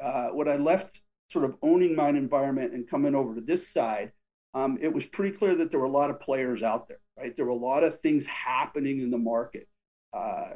uh, 0.00 0.28
when 0.28 0.48
I 0.48 0.56
left 0.56 1.00
sort 1.28 1.44
of 1.44 1.56
owning 1.62 1.96
my 1.96 2.10
environment 2.10 2.72
and 2.72 2.88
coming 2.88 3.14
over 3.14 3.34
to 3.34 3.40
this 3.40 3.68
side, 3.68 4.12
um, 4.54 4.78
it 4.80 4.92
was 4.92 5.06
pretty 5.06 5.36
clear 5.36 5.56
that 5.56 5.70
there 5.70 5.80
were 5.80 5.86
a 5.86 5.90
lot 5.90 6.10
of 6.10 6.20
players 6.20 6.62
out 6.62 6.88
there, 6.88 7.00
right? 7.18 7.34
There 7.34 7.44
were 7.44 7.50
a 7.50 7.56
lot 7.56 7.82
of 7.82 8.00
things 8.00 8.26
happening 8.26 9.00
in 9.00 9.10
the 9.10 9.18
market. 9.18 9.68
Uh, 10.12 10.50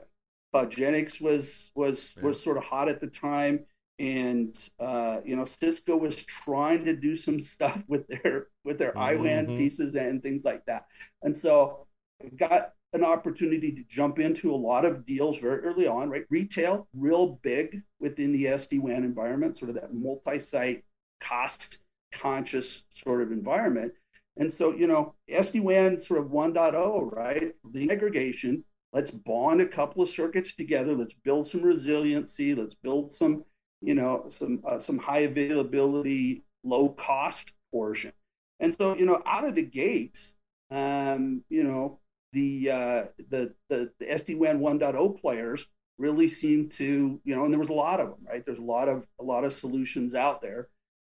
CloudGenix 0.54 1.20
was 1.20 1.70
was 1.74 2.14
yeah. 2.16 2.24
was 2.24 2.42
sort 2.42 2.56
of 2.56 2.64
hot 2.64 2.88
at 2.88 3.00
the 3.00 3.06
time 3.06 3.64
and 3.98 4.70
uh, 4.80 5.20
you 5.24 5.36
know 5.36 5.44
Cisco 5.44 5.96
was 5.96 6.24
trying 6.24 6.84
to 6.84 6.94
do 6.94 7.16
some 7.16 7.40
stuff 7.54 7.82
with 7.88 8.06
their 8.08 8.48
with 8.64 8.78
their 8.78 8.92
mm-hmm. 8.92 9.22
IWAN 9.22 9.56
pieces 9.56 9.94
and 9.94 10.22
things 10.22 10.44
like 10.44 10.64
that. 10.66 10.86
And 11.22 11.36
so 11.36 11.86
I 12.22 12.28
got 12.28 12.72
an 12.92 13.04
opportunity 13.04 13.72
to 13.72 13.82
jump 13.88 14.18
into 14.18 14.54
a 14.54 14.56
lot 14.56 14.84
of 14.84 15.06
deals 15.06 15.38
very 15.38 15.60
early 15.60 15.86
on, 15.86 16.10
right? 16.10 16.24
Retail, 16.28 16.88
real 16.94 17.38
big 17.42 17.82
within 18.00 18.32
the 18.32 18.44
SD 18.44 18.80
WAN 18.80 19.04
environment, 19.04 19.56
sort 19.56 19.70
of 19.70 19.76
that 19.76 19.94
multi-site, 19.94 20.84
cost-conscious 21.20 22.84
sort 22.90 23.22
of 23.22 23.32
environment. 23.32 23.92
And 24.36 24.52
so, 24.52 24.74
you 24.74 24.86
know, 24.86 25.14
SD 25.30 25.62
WAN 25.62 26.00
sort 26.00 26.20
of 26.20 26.26
1.0, 26.26 27.12
right? 27.12 27.52
The 27.70 27.90
aggregation. 27.90 28.64
Let's 28.92 29.10
bond 29.10 29.60
a 29.60 29.66
couple 29.66 30.02
of 30.02 30.08
circuits 30.08 30.54
together. 30.54 30.94
Let's 30.94 31.14
build 31.14 31.46
some 31.46 31.62
resiliency. 31.62 32.54
Let's 32.54 32.74
build 32.74 33.10
some 33.10 33.44
you 33.82 33.94
know, 33.94 34.26
some 34.28 34.62
uh, 34.64 34.78
some 34.78 34.96
high 34.96 35.20
availability, 35.20 36.44
low 36.64 36.88
cost 36.90 37.52
portion. 37.70 38.12
And 38.60 38.72
so, 38.72 38.96
you 38.96 39.04
know, 39.04 39.20
out 39.26 39.44
of 39.44 39.56
the 39.56 39.62
gates, 39.62 40.34
um, 40.70 41.42
you 41.50 41.64
know, 41.64 41.98
the 42.32 42.70
uh, 42.70 43.04
the 43.28 43.52
the, 43.68 43.90
the 43.98 44.06
SD 44.06 44.38
WAN 44.38 44.60
1.0 44.60 45.20
players 45.20 45.66
really 45.98 46.28
seemed 46.28 46.70
to, 46.72 47.20
you 47.24 47.34
know, 47.34 47.44
and 47.44 47.52
there 47.52 47.58
was 47.58 47.68
a 47.68 47.74
lot 47.74 48.00
of 48.00 48.10
them, 48.10 48.20
right? 48.28 48.46
There's 48.46 48.60
a 48.60 48.62
lot 48.62 48.88
of 48.88 49.06
a 49.20 49.24
lot 49.24 49.44
of 49.44 49.52
solutions 49.52 50.14
out 50.14 50.40
there. 50.40 50.68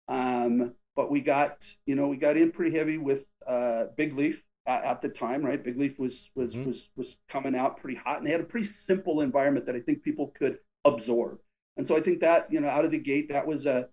Um, 0.08 0.74
but 0.96 1.12
we 1.12 1.22
got, 1.22 1.66
you 1.86 1.96
know, 1.96 2.08
we 2.08 2.18
got 2.18 2.38
in 2.38 2.52
pretty 2.52 2.76
heavy 2.78 2.98
with 2.98 3.26
uh, 3.46 3.86
Bigleaf 3.98 4.42
at, 4.66 5.02
the 5.02 5.10
time, 5.10 5.44
right? 5.44 5.64
Bigleaf 5.64 6.00
was 6.00 6.32
was 6.36 6.56
mm-hmm. 6.56 6.68
was 6.68 6.90
was 6.96 7.18
coming 7.28 7.56
out 7.56 7.78
pretty 7.78 7.98
hot, 7.98 8.18
and 8.18 8.28
they 8.28 8.32
had 8.32 8.42
a 8.42 8.46
pretty 8.46 8.68
simple 8.68 9.22
environment 9.22 9.66
that 9.66 9.76
I 9.76 9.80
think 9.80 10.04
people 10.04 10.34
could 10.38 10.60
absorb. 10.86 11.40
And 11.76 11.86
so 11.86 11.98
I 11.98 12.02
think 12.02 12.20
that 12.22 12.52
you 12.52 12.60
know, 12.60 12.70
out 12.70 12.86
of 12.86 12.92
the 12.92 13.00
gate, 13.00 13.30
that 13.30 13.48
was 13.48 13.66
a 13.66 13.90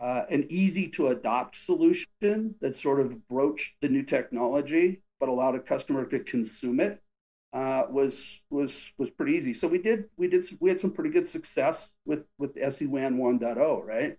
uh, 0.00 0.22
an 0.30 0.46
easy 0.48 0.88
to 0.88 1.08
adopt 1.08 1.56
solution 1.56 2.54
that 2.60 2.76
sort 2.76 3.00
of 3.00 3.26
broached 3.28 3.74
the 3.80 3.88
new 3.88 4.02
technology, 4.02 5.02
but 5.18 5.28
allowed 5.28 5.56
a 5.56 5.60
customer 5.60 6.04
to 6.06 6.20
consume 6.20 6.80
it. 6.80 7.02
Uh, 7.52 7.84
was 7.90 8.42
was 8.50 8.92
was 8.98 9.10
pretty 9.10 9.32
easy. 9.32 9.54
So 9.54 9.68
we 9.68 9.78
did 9.78 10.04
we 10.16 10.28
did 10.28 10.44
we 10.60 10.68
had 10.68 10.78
some 10.78 10.92
pretty 10.92 11.10
good 11.10 11.26
success 11.26 11.94
with 12.04 12.24
with 12.38 12.54
SD 12.56 12.88
WAN 12.88 13.16
1.0, 13.16 13.84
right? 13.86 14.18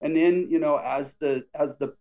And 0.00 0.16
then 0.16 0.48
you 0.50 0.58
know 0.58 0.78
as 0.78 1.16
the 1.16 1.44
as 1.54 1.76
the 1.76 1.94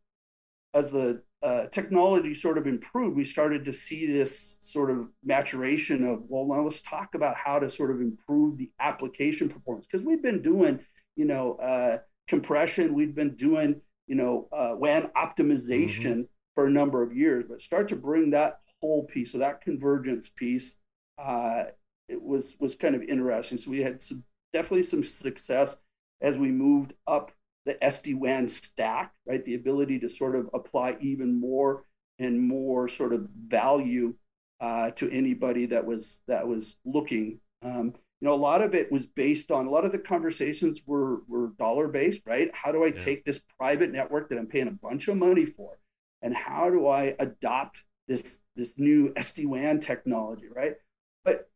as 0.76 0.92
the 0.92 1.24
uh, 1.42 1.68
technology 1.68 2.34
sort 2.34 2.58
of 2.58 2.68
improved, 2.68 3.16
we 3.16 3.24
started 3.24 3.64
to 3.66 3.74
see 3.74 4.12
this 4.12 4.58
sort 4.62 4.92
of 4.92 5.08
maturation 5.24 6.06
of, 6.06 6.24
well, 6.28 6.46
now 6.46 6.64
let's 6.64 6.82
talk 6.82 7.16
about 7.16 7.38
how 7.38 7.58
to 7.58 7.70
sort 7.70 7.92
of 7.92 8.02
improve 8.02 8.58
the 8.58 8.70
application 8.80 9.48
performance. 9.48 9.88
Because 9.90 10.06
we've 10.06 10.22
been 10.22 10.42
doing, 10.42 10.80
you 11.16 11.26
know, 11.26 11.56
uh, 11.56 12.00
compression, 12.28 12.94
we've 12.94 13.16
been 13.16 13.36
doing, 13.36 13.82
you 14.06 14.16
know, 14.16 14.48
uh, 14.52 14.76
WAN 14.78 15.10
optimization 15.16 16.18
mm-hmm. 16.18 16.22
for 16.56 16.68
a 16.68 16.72
number 16.72 17.02
of 17.02 17.16
years, 17.16 17.46
but 17.48 17.62
start 17.62 17.88
to 17.88 17.96
bring 17.96 18.32
that 18.32 18.60
whole 18.82 19.04
piece, 19.04 19.32
so 19.32 19.38
that 19.38 19.62
convergence 19.62 20.30
piece, 20.30 20.76
uh, 21.18 21.66
it 22.08 22.22
was 22.22 22.56
was 22.60 22.76
kind 22.76 22.96
of 22.96 23.02
interesting. 23.02 23.58
So 23.58 23.72
we 23.72 23.82
had 23.82 24.04
some 24.04 24.24
definitely 24.54 24.84
some 24.84 25.04
success 25.04 25.78
as 26.22 26.38
we 26.38 26.52
moved 26.52 26.94
up 27.08 27.32
the 27.66 27.74
SD-WAN 27.76 28.48
stack, 28.48 29.14
right? 29.26 29.44
The 29.44 29.56
ability 29.56 30.00
to 30.00 30.10
sort 30.10 30.36
of 30.36 30.50
apply 30.54 30.98
even 31.02 31.40
more 31.40 31.84
and 32.20 32.42
more 32.42 32.88
sort 32.88 33.14
of 33.14 33.28
value 33.48 34.16
uh, 34.62 34.92
to 34.92 35.10
anybody 35.12 35.66
that 35.68 35.86
was 35.86 36.22
that 36.28 36.48
was 36.48 36.78
looking. 36.86 37.40
Um, 37.62 37.94
you 38.22 38.28
know, 38.28 38.34
a 38.34 38.38
lot 38.38 38.62
of 38.62 38.74
it 38.74 38.92
was 38.92 39.08
based 39.08 39.52
on 39.52 39.66
a 39.66 39.70
lot 39.70 39.86
of 39.86 39.92
the 39.92 40.00
conversations 40.00 40.82
were 40.86 41.24
were 41.28 41.52
dollar 41.60 41.88
based, 41.88 42.22
right? 42.26 42.50
How 42.54 42.72
do 42.72 42.84
I 42.84 42.88
yeah. 42.88 42.98
take 42.98 43.26
this 43.26 43.42
private 43.60 43.92
network 43.92 44.30
that 44.30 44.38
I'm 44.38 44.48
paying 44.48 44.68
a 44.68 44.72
bunch 44.72 45.08
of 45.08 45.18
money 45.18 45.46
for, 45.46 45.80
and 46.22 46.34
how 46.34 46.70
do 46.70 46.88
I 46.88 47.16
adopt 47.20 47.84
this 48.08 48.40
this 48.56 48.80
new 48.80 49.14
SD-WAN 49.14 49.80
technology, 49.80 50.48
right? 50.54 50.76
But 51.24 51.50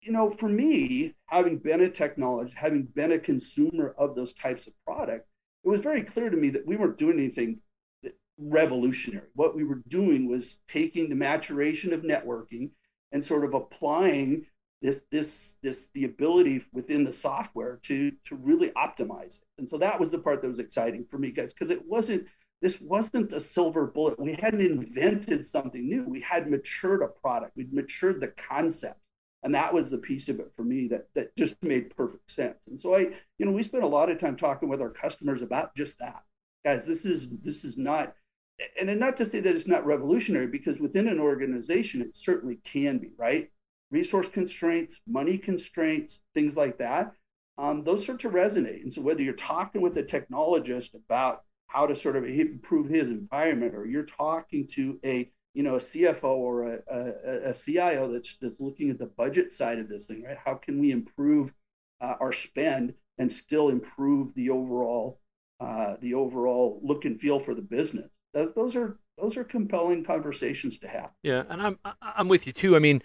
you 0.00 0.12
know, 0.12 0.30
for 0.30 0.48
me, 0.48 1.14
having 1.26 1.58
been 1.58 1.82
a 1.82 1.88
technologist, 1.88 2.54
having 2.54 2.84
been 2.84 3.12
a 3.12 3.18
consumer 3.18 3.94
of 3.98 4.14
those 4.14 4.32
types 4.32 4.66
of 4.66 4.72
product, 4.86 5.28
it 5.64 5.68
was 5.68 5.80
very 5.80 6.02
clear 6.02 6.30
to 6.30 6.36
me 6.36 6.50
that 6.50 6.66
we 6.66 6.76
weren't 6.76 6.98
doing 6.98 7.18
anything 7.18 7.60
revolutionary. 8.38 9.26
What 9.34 9.54
we 9.54 9.64
were 9.64 9.82
doing 9.88 10.28
was 10.28 10.60
taking 10.68 11.08
the 11.08 11.14
maturation 11.14 11.92
of 11.92 12.02
networking 12.02 12.70
and 13.12 13.24
sort 13.24 13.44
of 13.44 13.54
applying 13.54 14.46
this 14.82 15.02
this 15.10 15.56
this 15.62 15.88
the 15.92 16.04
ability 16.04 16.64
within 16.72 17.04
the 17.04 17.12
software 17.12 17.78
to 17.82 18.12
to 18.24 18.34
really 18.36 18.70
optimize 18.70 19.38
it. 19.38 19.44
And 19.58 19.68
so 19.68 19.76
that 19.78 20.00
was 20.00 20.10
the 20.10 20.18
part 20.18 20.40
that 20.40 20.48
was 20.48 20.58
exciting 20.58 21.04
for 21.10 21.18
me 21.18 21.30
guys 21.30 21.52
because 21.52 21.70
it 21.70 21.86
wasn't 21.86 22.26
this 22.62 22.80
wasn't 22.80 23.32
a 23.32 23.40
silver 23.40 23.86
bullet. 23.86 24.18
We 24.18 24.34
hadn't 24.34 24.60
invented 24.60 25.44
something 25.44 25.86
new. 25.86 26.04
We 26.04 26.20
had 26.20 26.50
matured 26.50 27.02
a 27.02 27.08
product. 27.08 27.56
We'd 27.56 27.72
matured 27.72 28.20
the 28.20 28.28
concept 28.28 29.00
and 29.42 29.54
that 29.54 29.72
was 29.72 29.90
the 29.90 29.98
piece 29.98 30.28
of 30.28 30.38
it 30.40 30.52
for 30.54 30.62
me 30.62 30.88
that 30.88 31.08
that 31.14 31.34
just 31.36 31.62
made 31.62 31.94
perfect 31.96 32.30
sense. 32.30 32.66
And 32.66 32.78
so 32.78 32.94
i 32.94 33.00
you 33.38 33.46
know 33.46 33.52
we 33.52 33.62
spent 33.62 33.84
a 33.84 33.88
lot 33.88 34.10
of 34.10 34.18
time 34.18 34.36
talking 34.36 34.68
with 34.68 34.80
our 34.80 34.90
customers 34.90 35.42
about 35.42 35.74
just 35.74 35.98
that. 35.98 36.22
Guys 36.64 36.84
this 36.84 37.04
is 37.04 37.30
this 37.40 37.64
is 37.64 37.78
not 37.78 38.14
and 38.78 39.00
not 39.00 39.16
to 39.16 39.24
say 39.24 39.40
that 39.40 39.56
it's 39.56 39.68
not 39.68 39.86
revolutionary 39.86 40.46
because 40.46 40.80
within 40.80 41.08
an 41.08 41.18
organization 41.18 42.02
it 42.02 42.16
certainly 42.16 42.58
can 42.64 42.98
be 42.98 43.10
right? 43.16 43.50
Resource 43.90 44.28
constraints 44.28 45.00
money 45.06 45.38
constraints 45.38 46.20
things 46.34 46.56
like 46.56 46.78
that 46.78 47.12
um, 47.60 47.84
those 47.84 48.02
start 48.02 48.20
to 48.20 48.30
resonate. 48.30 48.80
And 48.80 48.92
so 48.92 49.02
whether 49.02 49.22
you're 49.22 49.34
talking 49.34 49.82
with 49.82 49.96
a 49.98 50.02
technologist 50.02 50.94
about 50.94 51.42
how 51.66 51.86
to 51.86 51.94
sort 51.94 52.16
of 52.16 52.24
improve 52.24 52.88
his 52.88 53.10
environment 53.10 53.74
or 53.74 53.86
you're 53.86 54.04
talking 54.04 54.66
to 54.72 54.98
a 55.04 55.30
you 55.54 55.62
know 55.62 55.74
a 55.74 55.80
CFO 55.80 56.24
or 56.24 56.74
a, 56.74 56.78
a, 56.88 57.50
a, 57.50 57.54
CIO 57.54 58.12
that's 58.12 58.36
that's 58.36 58.60
looking 58.60 58.90
at 58.90 58.98
the 58.98 59.06
budget 59.06 59.50
side 59.50 59.78
of 59.78 59.88
this 59.88 60.06
thing, 60.06 60.22
right? 60.22 60.38
How 60.44 60.54
can 60.54 60.80
we 60.80 60.90
improve 60.90 61.52
uh, 62.00 62.16
our 62.20 62.32
spend 62.32 62.94
and 63.18 63.30
still 63.30 63.68
improve 63.68 64.34
the 64.34 64.50
overall 64.50 65.20
uh, 65.58 65.96
the 66.00 66.14
overall 66.14 66.80
look 66.82 67.04
and 67.04 67.20
feel 67.20 67.38
for 67.38 67.54
the 67.54 67.62
business? 67.62 68.10
Those, 68.32 68.54
those 68.54 68.76
are 68.76 68.98
those 69.20 69.36
are 69.36 69.44
compelling 69.44 70.04
conversations 70.04 70.78
to 70.78 70.88
have. 70.88 71.10
Yeah, 71.22 71.42
and 71.48 71.60
I'm 71.60 71.78
I'm 72.00 72.28
with 72.28 72.46
you 72.46 72.52
too. 72.52 72.76
I 72.76 72.78
mean, 72.78 73.02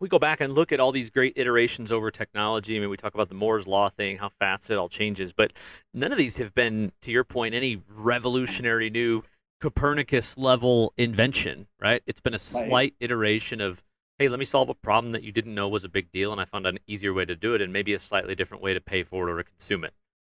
we 0.00 0.08
go 0.08 0.18
back 0.18 0.40
and 0.40 0.52
look 0.52 0.72
at 0.72 0.80
all 0.80 0.90
these 0.90 1.10
great 1.10 1.34
iterations 1.36 1.92
over 1.92 2.10
technology. 2.10 2.76
I 2.76 2.80
mean, 2.80 2.90
we 2.90 2.96
talk 2.96 3.14
about 3.14 3.28
the 3.28 3.34
Moore's 3.34 3.66
law 3.66 3.88
thing, 3.88 4.18
how 4.18 4.30
fast 4.30 4.70
it 4.70 4.78
all 4.78 4.88
changes, 4.88 5.32
but 5.32 5.52
none 5.92 6.12
of 6.12 6.18
these 6.18 6.38
have 6.38 6.54
been, 6.54 6.92
to 7.02 7.12
your 7.12 7.24
point, 7.24 7.54
any 7.54 7.82
revolutionary 7.94 8.90
new 8.90 9.22
Copernicus 9.64 10.36
level 10.36 10.92
invention, 10.98 11.66
right? 11.80 12.02
It's 12.06 12.20
been 12.20 12.34
a 12.34 12.38
slight 12.38 12.70
right. 12.70 12.94
iteration 13.00 13.62
of, 13.62 13.82
hey, 14.18 14.28
let 14.28 14.38
me 14.38 14.44
solve 14.44 14.68
a 14.68 14.74
problem 14.74 15.12
that 15.12 15.22
you 15.22 15.32
didn't 15.32 15.54
know 15.54 15.70
was 15.70 15.84
a 15.84 15.88
big 15.88 16.12
deal, 16.12 16.32
and 16.32 16.38
I 16.38 16.44
found 16.44 16.66
an 16.66 16.78
easier 16.86 17.14
way 17.14 17.24
to 17.24 17.34
do 17.34 17.54
it, 17.54 17.62
and 17.62 17.72
maybe 17.72 17.94
a 17.94 17.98
slightly 17.98 18.34
different 18.34 18.62
way 18.62 18.74
to 18.74 18.80
pay 18.82 19.04
for 19.04 19.26
it 19.26 19.32
or 19.32 19.38
to 19.38 19.44
consume 19.44 19.84
it. 19.84 19.94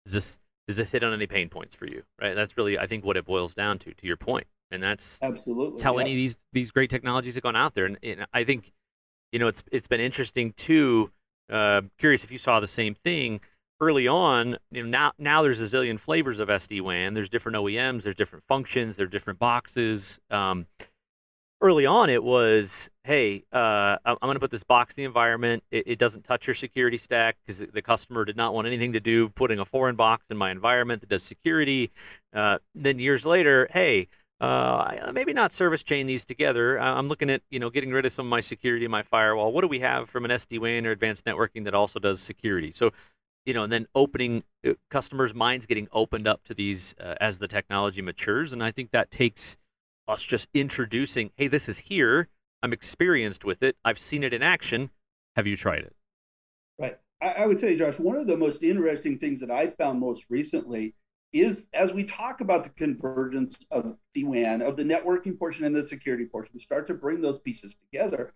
Does 0.05 0.13
this 0.13 0.39
does 0.69 0.77
this 0.77 0.91
hit 0.91 1.03
on 1.03 1.15
any 1.15 1.27
pain 1.27 1.49
points 1.49 1.75
for 1.75 1.87
you? 1.87 2.03
Right. 2.21 2.35
That's 2.35 2.59
really, 2.59 2.79
I 2.79 2.87
think, 2.87 3.03
what 3.03 3.17
it 3.17 3.25
boils 3.25 3.55
down 3.55 3.79
to. 3.79 3.95
To 3.95 4.07
your 4.07 4.19
point, 4.19 4.47
and 4.71 4.83
that's 4.83 5.19
absolutely 5.23 5.71
that's 5.71 5.83
how 5.83 5.97
yeah. 5.97 6.03
any 6.03 6.11
of 6.11 6.17
these 6.17 6.39
these 6.53 6.71
great 6.71 6.91
technologies 6.91 7.33
have 7.33 7.43
gone 7.43 7.57
out 7.57 7.73
there, 7.73 7.87
and, 7.87 7.97
and 8.03 8.27
I 8.35 8.45
think, 8.45 8.75
you 9.33 9.39
know, 9.39 9.49
it's 9.49 9.65
it's 9.73 9.87
been 9.87 10.01
interesting 10.01 10.53
too. 10.53 11.11
Uh, 11.49 11.81
curious 11.99 12.25
if 12.25 12.31
you 12.31 12.39
saw 12.39 12.61
the 12.61 12.67
same 12.67 12.95
thing 12.95 13.41
early 13.85 14.09
on, 14.09 14.57
you 14.71 14.83
know, 14.83 14.89
now 14.89 15.13
now 15.19 15.43
there's 15.43 15.61
a 15.61 15.65
zillion 15.65 16.01
flavors 16.01 16.39
of 16.39 16.49
SD 16.49 16.81
WAN. 16.81 17.15
There's 17.15 17.29
different 17.29 17.57
OEMs, 17.57 18.03
there's 18.03 18.15
different 18.15 18.45
functions, 18.49 18.97
there's 18.97 19.11
different 19.11 19.39
boxes. 19.39 20.19
Um, 20.31 20.67
early 21.61 21.87
on, 21.87 22.11
it 22.11 22.23
was, 22.23 22.91
hey, 23.05 23.45
uh, 23.53 23.97
I'm 24.05 24.17
going 24.21 24.35
to 24.35 24.41
put 24.41 24.51
this 24.51 24.65
box 24.65 24.95
in 24.95 25.03
the 25.03 25.05
environment. 25.07 25.63
It, 25.71 25.85
it 25.87 25.99
doesn't 25.99 26.23
touch 26.23 26.47
your 26.47 26.55
security 26.55 26.97
stack 26.97 27.37
because 27.45 27.59
the 27.59 27.83
customer 27.83 28.25
did 28.25 28.37
not 28.37 28.55
want 28.55 28.67
anything 28.67 28.93
to 28.93 29.01
do 29.01 29.29
putting 29.31 29.59
a 29.59 29.65
foreign 29.65 29.97
box 29.97 30.25
in 30.31 30.37
my 30.37 30.51
environment 30.51 31.01
that 31.01 31.09
does 31.09 31.23
security. 31.23 31.91
Uh, 32.33 32.59
then 32.75 32.99
years 32.99 33.27
later, 33.27 33.69
hey. 33.71 34.09
Uh, 34.41 35.11
maybe 35.15 35.33
not 35.33 35.53
service 35.53 35.83
chain 35.83 36.07
these 36.07 36.25
together. 36.25 36.79
I'm 36.79 37.09
looking 37.09 37.31
at 37.31 37.41
you 37.51 37.61
know 37.61 37.71
getting 37.71 37.93
rid 37.93 38.05
of 38.05 38.13
some 38.13 38.27
of 38.27 38.31
my 38.31 38.41
security 38.41 38.87
my 38.89 39.03
firewall. 39.03 39.53
What 39.53 39.63
do 39.63 39.69
we 39.69 39.79
have 39.79 40.11
from 40.11 40.25
an 40.25 40.33
SD 40.33 40.59
WAN 40.59 40.87
or 40.87 40.91
advanced 40.91 41.25
networking 41.25 41.65
that 41.65 41.73
also 41.73 42.01
does 42.01 42.21
security? 42.21 42.73
So 42.73 42.91
you 43.47 43.55
know, 43.55 43.63
and 43.63 43.73
then 43.73 43.87
opening 43.95 44.45
uh, 44.67 44.73
customers' 44.91 45.35
minds 45.35 45.67
getting 45.67 45.89
opened 45.93 46.27
up 46.27 46.45
to 46.45 46.55
these 46.55 46.95
uh, 47.01 47.15
as 47.21 47.39
the 47.39 47.49
technology 47.49 48.03
matures. 48.03 48.53
And 48.53 48.63
I 48.63 48.71
think 48.71 48.91
that 48.91 49.11
takes 49.11 49.57
us 50.09 50.25
just 50.25 50.49
introducing, 50.55 51.31
hey, 51.37 51.49
this 51.49 51.69
is 51.69 51.79
here. 51.79 52.29
I'm 52.63 52.73
experienced 52.73 53.45
with 53.45 53.63
it. 53.63 53.77
I've 53.85 53.99
seen 53.99 54.23
it 54.23 54.33
in 54.33 54.43
action. 54.43 54.91
Have 55.37 55.47
you 55.47 55.57
tried 55.57 55.81
it? 55.81 55.97
Right. 56.79 56.99
I, 57.21 57.29
I 57.43 57.47
would 57.47 57.61
say, 57.61 57.77
Josh, 57.77 57.99
one 57.99 58.17
of 58.17 58.27
the 58.27 58.37
most 58.37 58.63
interesting 58.63 59.19
things 59.19 59.41
that 59.41 59.51
I 59.51 59.69
found 59.69 60.01
most 60.01 60.27
recently 60.31 60.95
is 61.33 61.69
as 61.75 61.93
we 61.93 62.05
talk 62.05 62.41
about 62.41 62.63
the 62.63 62.71
convergence 62.71 63.59
of 63.71 63.97
the 64.15 64.25
WAN, 64.25 64.63
of 64.63 64.77
the 64.77 64.85
networking 64.85 65.37
portion 65.37 65.65
and 65.65 65.75
the 65.75 65.83
security 65.83 66.25
portion, 66.25 66.53
we 66.55 66.61
start 66.61 66.87
to 66.87 66.95
bring 66.95 67.21
those 67.21 67.39
pieces 67.41 67.77
together 67.77 68.33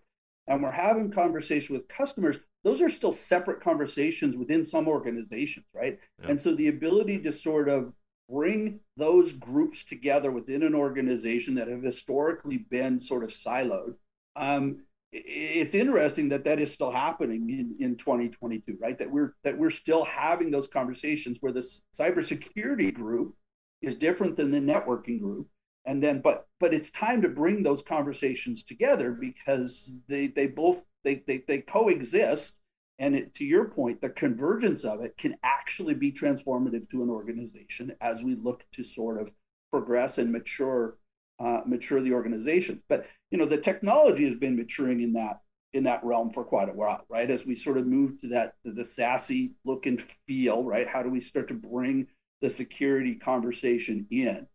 and 0.48 0.62
we're 0.62 0.70
having 0.70 1.10
conversation 1.10 1.74
with 1.74 1.86
customers 1.88 2.38
those 2.64 2.82
are 2.82 2.88
still 2.88 3.12
separate 3.12 3.60
conversations 3.60 4.36
within 4.36 4.64
some 4.64 4.88
organizations 4.88 5.66
right 5.74 5.98
yeah. 6.20 6.30
and 6.30 6.40
so 6.40 6.54
the 6.54 6.68
ability 6.68 7.18
to 7.18 7.32
sort 7.32 7.68
of 7.68 7.92
bring 8.28 8.80
those 8.96 9.32
groups 9.32 9.84
together 9.84 10.30
within 10.30 10.62
an 10.62 10.74
organization 10.74 11.54
that 11.54 11.68
have 11.68 11.82
historically 11.82 12.58
been 12.58 13.00
sort 13.00 13.22
of 13.22 13.30
siloed 13.30 13.94
um, 14.36 14.80
it's 15.10 15.74
interesting 15.74 16.28
that 16.28 16.44
that 16.44 16.60
is 16.60 16.72
still 16.72 16.90
happening 16.90 17.48
in, 17.48 17.74
in 17.80 17.96
2022 17.96 18.76
right 18.80 18.98
that 18.98 19.10
we're 19.10 19.34
that 19.44 19.56
we're 19.56 19.70
still 19.70 20.04
having 20.04 20.50
those 20.50 20.66
conversations 20.66 21.38
where 21.40 21.52
the 21.52 21.66
cybersecurity 21.96 22.92
group 22.92 23.34
is 23.80 23.94
different 23.94 24.36
than 24.36 24.50
the 24.50 24.60
networking 24.60 25.20
group 25.20 25.48
and 25.88 26.02
then 26.02 26.20
but 26.22 26.46
but 26.60 26.74
it's 26.74 26.90
time 26.92 27.22
to 27.22 27.28
bring 27.30 27.64
those 27.64 27.82
conversations 27.82 28.64
together 28.64 29.12
because 29.12 29.96
they 30.08 30.28
they 30.28 30.46
both 30.46 30.84
they 31.04 31.24
they, 31.26 31.44
they 31.48 31.58
coexist 31.60 32.60
And 32.98 33.14
it, 33.16 33.34
to 33.36 33.44
your 33.44 33.66
point, 33.70 34.00
the 34.00 34.10
convergence 34.10 34.84
of 34.84 35.00
it 35.02 35.16
can 35.16 35.36
actually 35.42 35.94
be 35.94 36.12
transformative 36.12 36.90
to 36.90 37.02
an 37.02 37.10
organization 37.10 37.94
as 38.00 38.22
we 38.24 38.34
look 38.36 38.64
to 38.72 38.82
sort 38.84 39.20
of 39.20 39.32
progress 39.72 40.18
and 40.18 40.32
mature 40.32 40.98
uh, 41.40 41.62
mature 41.66 42.00
the 42.02 42.12
organizations. 42.14 42.82
But 42.88 43.06
you 43.30 43.38
know, 43.38 43.46
the 43.46 43.58
technology 43.58 44.24
has 44.24 44.34
been 44.34 44.56
maturing 44.56 45.00
in 45.00 45.12
that 45.14 45.40
in 45.72 45.84
that 45.84 46.04
realm 46.04 46.30
for 46.32 46.44
quite 46.44 46.68
a 46.70 46.72
while, 46.74 47.04
right? 47.10 47.30
As 47.30 47.46
we 47.46 47.54
sort 47.54 47.78
of 47.78 47.86
move 47.86 48.20
to 48.22 48.28
that 48.28 48.54
to 48.64 48.72
the 48.72 48.82
SASE 48.84 49.52
look 49.64 49.86
and 49.86 50.00
feel, 50.26 50.64
right? 50.64 50.88
How 50.88 51.02
do 51.02 51.10
we 51.10 51.20
start 51.20 51.48
to 51.48 51.54
bring 51.54 52.08
the 52.42 52.50
security 52.50 53.14
conversation 53.16 54.06
in? 54.10 54.46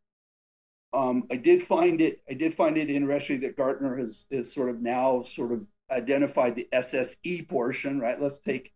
Um, 0.94 1.24
I 1.32 1.38
did 1.38 1.64
find 1.64 2.02
it 2.02 2.22
I 2.30 2.34
did 2.34 2.54
find 2.54 2.78
it 2.78 2.90
interesting 2.90 3.42
that 3.42 3.58
Gartner 3.58 3.98
has 3.98 4.28
is 4.30 4.54
sort 4.54 4.70
of 4.70 4.82
now 4.82 5.24
sort 5.24 5.52
of 5.52 5.66
identified 5.90 6.56
the 6.56 6.68
SSE 6.72 7.48
portion, 7.48 8.00
right? 8.00 8.22
Let's 8.22 8.40
take 8.40 8.74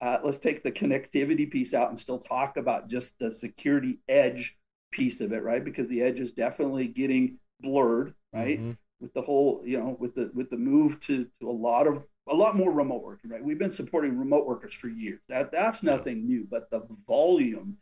uh, 0.00 0.18
let's 0.24 0.38
take 0.38 0.62
the 0.62 0.72
connectivity 0.72 1.50
piece 1.50 1.74
out 1.74 1.90
and 1.90 1.98
still 1.98 2.18
talk 2.18 2.56
about 2.56 2.88
just 2.88 3.18
the 3.18 3.30
security 3.30 4.00
edge 4.08 4.58
piece 4.90 5.20
of 5.20 5.32
it, 5.32 5.42
right? 5.42 5.64
Because 5.64 5.88
the 5.88 6.02
edge 6.02 6.20
is 6.20 6.32
definitely 6.32 6.88
getting 6.88 7.38
blurred, 7.60 8.14
right? 8.32 8.58
Mm-hmm. 8.58 8.72
With 9.00 9.14
the 9.14 9.22
whole, 9.22 9.62
you 9.64 9.78
know, 9.78 9.96
with 9.98 10.14
the 10.14 10.30
with 10.34 10.50
the 10.50 10.56
move 10.56 11.00
to 11.00 11.26
to 11.40 11.50
a 11.50 11.52
lot 11.52 11.86
of 11.86 12.06
a 12.28 12.34
lot 12.34 12.56
more 12.56 12.72
remote 12.72 13.02
working, 13.02 13.30
right? 13.30 13.42
We've 13.42 13.58
been 13.58 13.70
supporting 13.70 14.18
remote 14.18 14.46
workers 14.46 14.74
for 14.74 14.88
years. 14.88 15.20
That 15.28 15.52
that's 15.52 15.82
nothing 15.82 16.26
new, 16.26 16.46
but 16.50 16.70
the 16.70 16.82
volume 17.06 17.78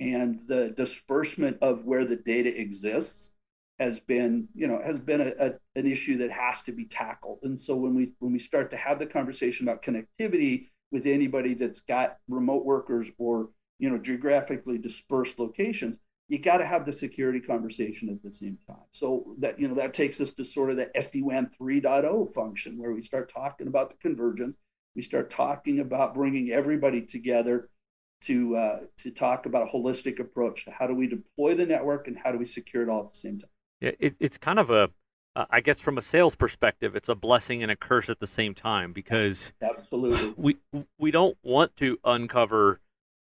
and 0.00 0.40
the 0.46 0.70
disbursement 0.76 1.58
of 1.60 1.84
where 1.84 2.06
the 2.06 2.16
data 2.16 2.58
exists 2.58 3.34
has 3.78 4.00
been, 4.00 4.48
you 4.54 4.66
know, 4.66 4.80
has 4.84 4.98
been 4.98 5.20
a, 5.20 5.32
a, 5.38 5.52
an 5.76 5.86
issue 5.86 6.18
that 6.18 6.30
has 6.30 6.62
to 6.62 6.72
be 6.72 6.86
tackled. 6.86 7.38
And 7.42 7.58
so 7.58 7.76
when 7.76 7.94
we 7.94 8.12
when 8.18 8.32
we 8.32 8.38
start 8.38 8.70
to 8.70 8.76
have 8.76 8.98
the 8.98 9.06
conversation 9.06 9.68
about 9.68 9.82
connectivity 9.82 10.66
with 10.90 11.06
anybody 11.06 11.54
that's 11.54 11.80
got 11.80 12.16
remote 12.28 12.64
workers 12.64 13.10
or 13.18 13.50
you 13.78 13.88
know 13.88 13.98
geographically 13.98 14.78
dispersed 14.78 15.38
locations, 15.38 15.96
you 16.28 16.38
got 16.38 16.58
to 16.58 16.66
have 16.66 16.86
the 16.86 16.92
security 16.92 17.40
conversation 17.40 18.08
at 18.08 18.22
the 18.22 18.32
same 18.32 18.58
time. 18.66 18.84
So 18.92 19.34
that 19.38 19.60
you 19.60 19.68
know 19.68 19.74
that 19.74 19.94
takes 19.94 20.20
us 20.20 20.32
to 20.32 20.44
sort 20.44 20.70
of 20.70 20.76
the 20.76 20.90
SD-WAN 20.96 21.50
3.0 21.60 22.32
function 22.32 22.78
where 22.78 22.92
we 22.92 23.02
start 23.02 23.32
talking 23.32 23.66
about 23.66 23.90
the 23.90 23.96
convergence. 23.96 24.56
We 24.96 25.02
start 25.02 25.30
talking 25.30 25.80
about 25.80 26.14
bringing 26.14 26.50
everybody 26.50 27.02
together 27.02 27.68
to 28.22 28.56
uh, 28.56 28.80
to 28.98 29.10
talk 29.10 29.46
about 29.46 29.68
a 29.68 29.70
holistic 29.70 30.20
approach 30.20 30.64
to 30.64 30.70
how 30.70 30.86
do 30.86 30.94
we 30.94 31.06
deploy 31.06 31.54
the 31.54 31.66
network 31.66 32.08
and 32.08 32.18
how 32.18 32.32
do 32.32 32.38
we 32.38 32.46
secure 32.46 32.82
it 32.82 32.88
all 32.88 33.00
at 33.00 33.08
the 33.08 33.16
same 33.16 33.38
time. 33.38 33.50
Yeah, 33.80 33.92
it, 33.98 34.16
it's 34.20 34.36
kind 34.36 34.58
of 34.58 34.70
a, 34.70 34.90
uh, 35.34 35.46
I 35.48 35.60
guess 35.60 35.80
from 35.80 35.96
a 35.96 36.02
sales 36.02 36.34
perspective, 36.34 36.94
it's 36.94 37.08
a 37.08 37.14
blessing 37.14 37.62
and 37.62 37.72
a 37.72 37.76
curse 37.76 38.10
at 38.10 38.20
the 38.20 38.26
same 38.26 38.54
time 38.54 38.92
because 38.92 39.52
absolutely 39.62 40.34
we 40.36 40.58
we 40.98 41.10
don't 41.10 41.38
want 41.42 41.76
to 41.76 41.98
uncover 42.04 42.80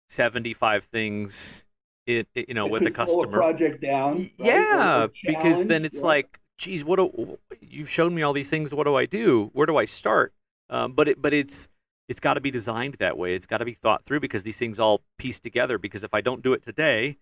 75 0.09 0.85
things 0.85 1.65
it, 2.07 2.27
it 2.35 2.49
you 2.49 2.55
know 2.55 2.67
with 2.67 2.83
a 2.83 2.91
customer 2.91 3.29
project 3.29 3.83
down 3.83 4.17
right? 4.17 4.33
yeah 4.39 5.07
because 5.23 5.67
then 5.67 5.85
it's 5.85 5.99
yeah. 5.99 6.07
like 6.07 6.41
geez 6.57 6.83
what 6.83 6.97
do, 6.97 7.39
you've 7.61 7.91
shown 7.91 8.15
me 8.15 8.23
all 8.23 8.33
these 8.33 8.49
things 8.49 8.73
what 8.73 8.85
do 8.85 8.95
i 8.95 9.05
do 9.05 9.51
where 9.53 9.67
do 9.67 9.77
i 9.77 9.85
start 9.85 10.33
um, 10.71 10.93
but 10.93 11.09
it 11.09 11.21
but 11.21 11.35
it's 11.35 11.69
it's 12.09 12.21
got 12.21 12.35
to 12.35 12.41
be 12.41 12.51
designed 12.51 12.95
that 12.95 13.17
way 13.17 13.35
it's 13.35 13.47
got 13.47 13.59
to 13.59 13.65
be 13.65 13.75
thought 13.75 14.05
through 14.05 14.21
because 14.21 14.43
these 14.43 14.59
things 14.59 14.81
all 14.81 15.03
piece 15.19 15.41
together 15.41 15.79
because 15.79 16.03
if 16.03 16.15
i 16.15 16.21
don't 16.21 16.43
do 16.43 16.53
it 16.53 16.63
today 16.63 17.17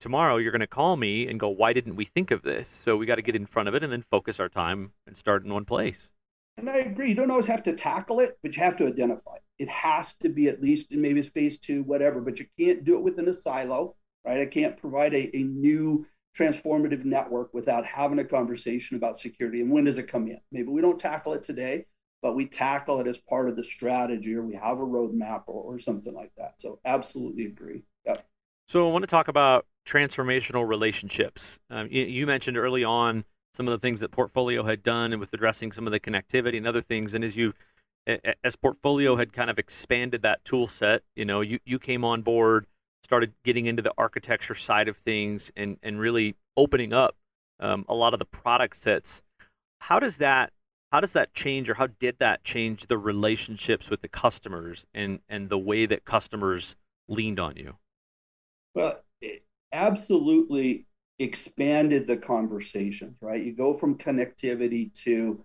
tomorrow 0.00 0.36
you're 0.36 0.52
going 0.52 0.60
to 0.60 0.66
call 0.66 0.96
me 0.96 1.26
and 1.28 1.38
go 1.40 1.48
why 1.48 1.72
didn't 1.72 1.96
we 1.96 2.04
think 2.04 2.30
of 2.30 2.42
this 2.42 2.68
so 2.68 2.96
we 2.96 3.06
got 3.06 3.16
to 3.16 3.22
get 3.22 3.36
in 3.36 3.46
front 3.46 3.68
of 3.68 3.74
it 3.74 3.82
and 3.82 3.92
then 3.92 4.02
focus 4.02 4.40
our 4.40 4.48
time 4.48 4.92
and 5.06 5.16
start 5.16 5.44
in 5.44 5.52
one 5.52 5.64
place 5.64 6.10
and 6.56 6.68
i 6.68 6.78
agree 6.78 7.08
you 7.08 7.14
don't 7.14 7.30
always 7.30 7.46
have 7.46 7.62
to 7.62 7.72
tackle 7.72 8.20
it 8.20 8.38
but 8.42 8.56
you 8.56 8.62
have 8.62 8.76
to 8.76 8.86
identify 8.86 9.34
it 9.34 9.42
it 9.58 9.68
has 9.68 10.14
to 10.14 10.28
be 10.28 10.48
at 10.48 10.60
least 10.60 10.92
in 10.92 11.00
maybe 11.00 11.20
it's 11.20 11.28
phase 11.28 11.58
two 11.58 11.82
whatever 11.82 12.20
but 12.20 12.38
you 12.38 12.46
can't 12.58 12.84
do 12.84 12.94
it 12.94 13.02
within 13.02 13.28
a 13.28 13.32
silo 13.32 13.94
right? 14.24 14.40
I 14.40 14.46
can't 14.46 14.76
provide 14.76 15.14
a, 15.14 15.36
a 15.36 15.42
new 15.42 16.06
transformative 16.36 17.04
network 17.04 17.52
without 17.52 17.84
having 17.84 18.18
a 18.18 18.24
conversation 18.24 18.96
about 18.96 19.18
security. 19.18 19.60
And 19.60 19.70
when 19.70 19.84
does 19.84 19.98
it 19.98 20.08
come 20.08 20.28
in? 20.28 20.40
Maybe 20.50 20.68
we 20.68 20.80
don't 20.80 20.98
tackle 20.98 21.34
it 21.34 21.42
today, 21.42 21.86
but 22.22 22.34
we 22.34 22.46
tackle 22.46 23.00
it 23.00 23.06
as 23.06 23.18
part 23.18 23.48
of 23.48 23.56
the 23.56 23.64
strategy 23.64 24.34
or 24.34 24.42
we 24.42 24.54
have 24.54 24.78
a 24.78 24.86
roadmap 24.86 25.42
or, 25.46 25.74
or 25.74 25.78
something 25.78 26.14
like 26.14 26.30
that. 26.38 26.54
So 26.58 26.78
absolutely 26.84 27.46
agree. 27.46 27.82
Yep. 28.06 28.24
So 28.68 28.88
I 28.88 28.92
want 28.92 29.02
to 29.02 29.08
talk 29.08 29.28
about 29.28 29.66
transformational 29.86 30.66
relationships. 30.66 31.58
Um, 31.68 31.88
you, 31.90 32.04
you, 32.04 32.26
mentioned 32.26 32.56
early 32.56 32.84
on 32.84 33.24
some 33.54 33.66
of 33.66 33.72
the 33.72 33.78
things 33.78 34.00
that 34.00 34.12
Portfolio 34.12 34.62
had 34.62 34.82
done 34.82 35.12
and 35.12 35.20
with 35.20 35.32
addressing 35.34 35.72
some 35.72 35.86
of 35.86 35.92
the 35.92 36.00
connectivity 36.00 36.56
and 36.56 36.66
other 36.66 36.80
things. 36.80 37.12
And 37.12 37.24
as 37.24 37.36
you, 37.36 37.52
as 38.44 38.56
Portfolio 38.56 39.16
had 39.16 39.32
kind 39.32 39.50
of 39.50 39.58
expanded 39.58 40.22
that 40.22 40.44
tool 40.44 40.68
set, 40.68 41.02
you 41.16 41.24
know, 41.24 41.40
you, 41.40 41.58
you 41.64 41.78
came 41.78 42.04
on 42.04 42.22
board 42.22 42.66
started 43.04 43.32
getting 43.44 43.66
into 43.66 43.82
the 43.82 43.92
architecture 43.98 44.54
side 44.54 44.88
of 44.88 44.96
things 44.96 45.50
and 45.56 45.76
and 45.82 45.98
really 45.98 46.34
opening 46.56 46.92
up 46.92 47.16
um, 47.60 47.84
a 47.88 47.94
lot 47.94 48.12
of 48.12 48.18
the 48.18 48.24
product 48.24 48.76
sets. 48.76 49.22
How 49.80 49.98
does 49.98 50.18
that 50.18 50.52
how 50.92 51.00
does 51.00 51.12
that 51.12 51.32
change 51.32 51.70
or 51.70 51.74
how 51.74 51.86
did 51.86 52.18
that 52.18 52.44
change 52.44 52.86
the 52.86 52.98
relationships 52.98 53.88
with 53.88 54.02
the 54.02 54.08
customers 54.08 54.86
and 54.94 55.20
and 55.28 55.48
the 55.48 55.58
way 55.58 55.86
that 55.86 56.04
customers 56.04 56.76
leaned 57.08 57.40
on 57.40 57.56
you? 57.56 57.76
Well, 58.74 59.00
it 59.22 59.44
absolutely 59.72 60.86
expanded 61.18 62.06
the 62.06 62.18
conversations, 62.18 63.16
right? 63.22 63.42
You 63.42 63.54
go 63.56 63.72
from 63.72 63.96
connectivity 63.96 64.92
to 65.04 65.42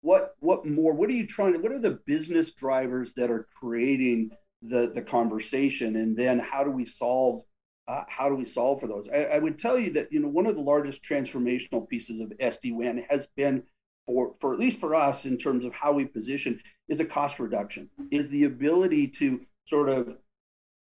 what 0.00 0.36
what 0.38 0.64
more 0.64 0.92
what 0.92 1.08
are 1.08 1.14
you 1.14 1.26
trying 1.26 1.54
to 1.54 1.58
what 1.58 1.72
are 1.72 1.78
the 1.80 1.98
business 2.06 2.52
drivers 2.52 3.14
that 3.14 3.30
are 3.30 3.48
creating 3.52 4.30
the 4.62 4.92
the 4.94 5.02
conversation 5.02 5.96
and 5.96 6.16
then 6.16 6.38
how 6.38 6.62
do 6.62 6.70
we 6.70 6.84
solve 6.84 7.42
uh, 7.88 8.04
how 8.08 8.28
do 8.28 8.34
we 8.34 8.44
solve 8.44 8.80
for 8.80 8.86
those 8.86 9.08
I, 9.08 9.24
I, 9.24 9.38
would 9.38 9.58
tell 9.58 9.78
you 9.78 9.92
that 9.92 10.10
you 10.10 10.20
know 10.20 10.28
one 10.28 10.46
of 10.46 10.56
the 10.56 10.62
largest 10.62 11.02
transformational 11.02 11.86
pieces 11.88 12.20
of 12.20 12.30
sd-wan 12.30 13.04
has 13.10 13.26
been 13.34 13.62
for 14.06 14.34
for 14.40 14.52
at 14.52 14.60
least 14.60 14.78
for 14.78 14.94
us 14.94 15.24
in 15.24 15.36
terms 15.36 15.64
of 15.64 15.72
how 15.72 15.92
we 15.92 16.04
position 16.04 16.60
is 16.88 17.00
a 17.00 17.04
cost 17.04 17.38
reduction 17.38 17.88
is 18.10 18.28
the 18.28 18.44
ability 18.44 19.08
to 19.08 19.40
sort 19.64 19.88
of 19.88 20.16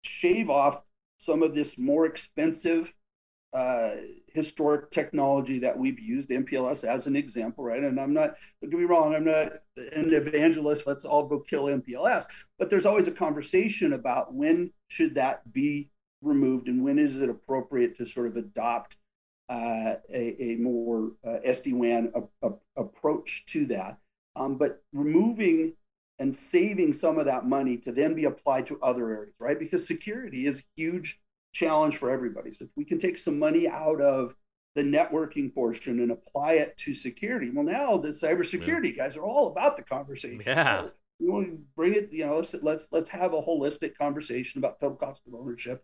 shave 0.03 0.51
off 0.51 0.83
some 1.19 1.43
of 1.43 1.55
this 1.55 1.79
more 1.79 2.07
expensive 2.07 2.93
uh, 3.53 3.97
historic 4.29 4.91
technology 4.91 5.59
that 5.61 5.79
we've 5.79 5.99
used, 5.99 6.29
MPLS 6.29 6.85
as 6.85 7.07
an 7.07 7.17
example, 7.17 7.65
right? 7.65 7.83
And 7.83 7.99
I'm 7.99 8.13
not, 8.13 8.35
don't 8.61 8.71
get 8.71 8.79
me 8.79 8.85
wrong, 8.85 9.15
I'm 9.15 9.25
not 9.25 9.53
an 9.79 10.13
evangelist, 10.13 10.87
let's 10.87 11.07
all 11.07 11.27
go 11.27 11.41
kill 11.41 11.65
MPLS, 11.65 12.27
but 12.59 12.69
there's 12.69 12.85
always 12.85 13.09
a 13.09 13.13
conversation 13.13 13.95
about 13.95 14.35
when 14.35 14.73
should 14.89 15.15
that 15.15 15.51
be 15.55 15.89
removed 16.21 16.69
and 16.69 16.85
when 16.85 16.99
is 16.99 17.21
it 17.21 17.31
appropriate 17.31 17.97
to 17.97 18.05
sort 18.05 18.27
of 18.27 18.37
adopt 18.37 18.97
uh, 19.49 19.95
a, 20.13 20.43
a, 20.43 20.57
more 20.57 21.13
uh, 21.25 21.39
SD-WAN 21.47 22.13
a, 22.15 22.49
a, 22.49 22.53
approach 22.77 23.45
to 23.47 23.67
that. 23.67 23.99
Um, 24.35 24.59
but 24.59 24.83
removing 24.93 25.75
and 26.19 26.35
saving 26.35 26.93
some 26.93 27.19
of 27.19 27.27
that 27.27 27.47
money 27.47 27.77
to 27.79 27.93
then 27.93 28.15
be 28.15 28.25
applied 28.25 28.67
to 28.67 28.81
other 28.83 29.11
areas, 29.11 29.35
right? 29.39 29.59
Because 29.59 29.87
security 29.87 30.47
is 30.47 30.61
a 30.61 30.65
huge 30.77 31.21
challenge 31.53 31.97
for 31.97 32.11
everybody. 32.11 32.53
So 32.53 32.65
if 32.65 32.71
we 32.77 32.85
can 32.85 32.99
take 32.99 33.19
some 33.19 33.39
money 33.39 33.69
out 33.69 34.01
of 34.01 34.35
the 34.75 34.83
networking 34.83 35.55
portion 35.55 36.01
and 36.01 36.11
apply 36.11 36.55
it 36.55 36.77
to 36.79 36.95
security, 36.95 37.51
well, 37.51 37.65
now 37.65 37.97
the 37.99 38.09
cybersecurity 38.09 38.97
yeah. 38.97 39.05
guys 39.05 39.17
are 39.17 39.25
all 39.25 39.49
about 39.49 39.77
the 39.77 39.83
conversation. 39.83 40.43
Yeah. 40.45 40.87
We 41.19 41.29
want 41.29 41.47
to 41.47 41.59
bring 41.75 41.95
it, 41.95 42.11
you 42.13 42.27
know, 42.27 42.37
let's 42.37 42.55
let's 42.63 42.89
let's 42.93 43.09
have 43.09 43.33
a 43.33 43.41
holistic 43.41 43.97
conversation 43.97 44.59
about 44.59 44.81
total 44.81 44.97
cost 44.97 45.23
of 45.27 45.35
ownership 45.35 45.83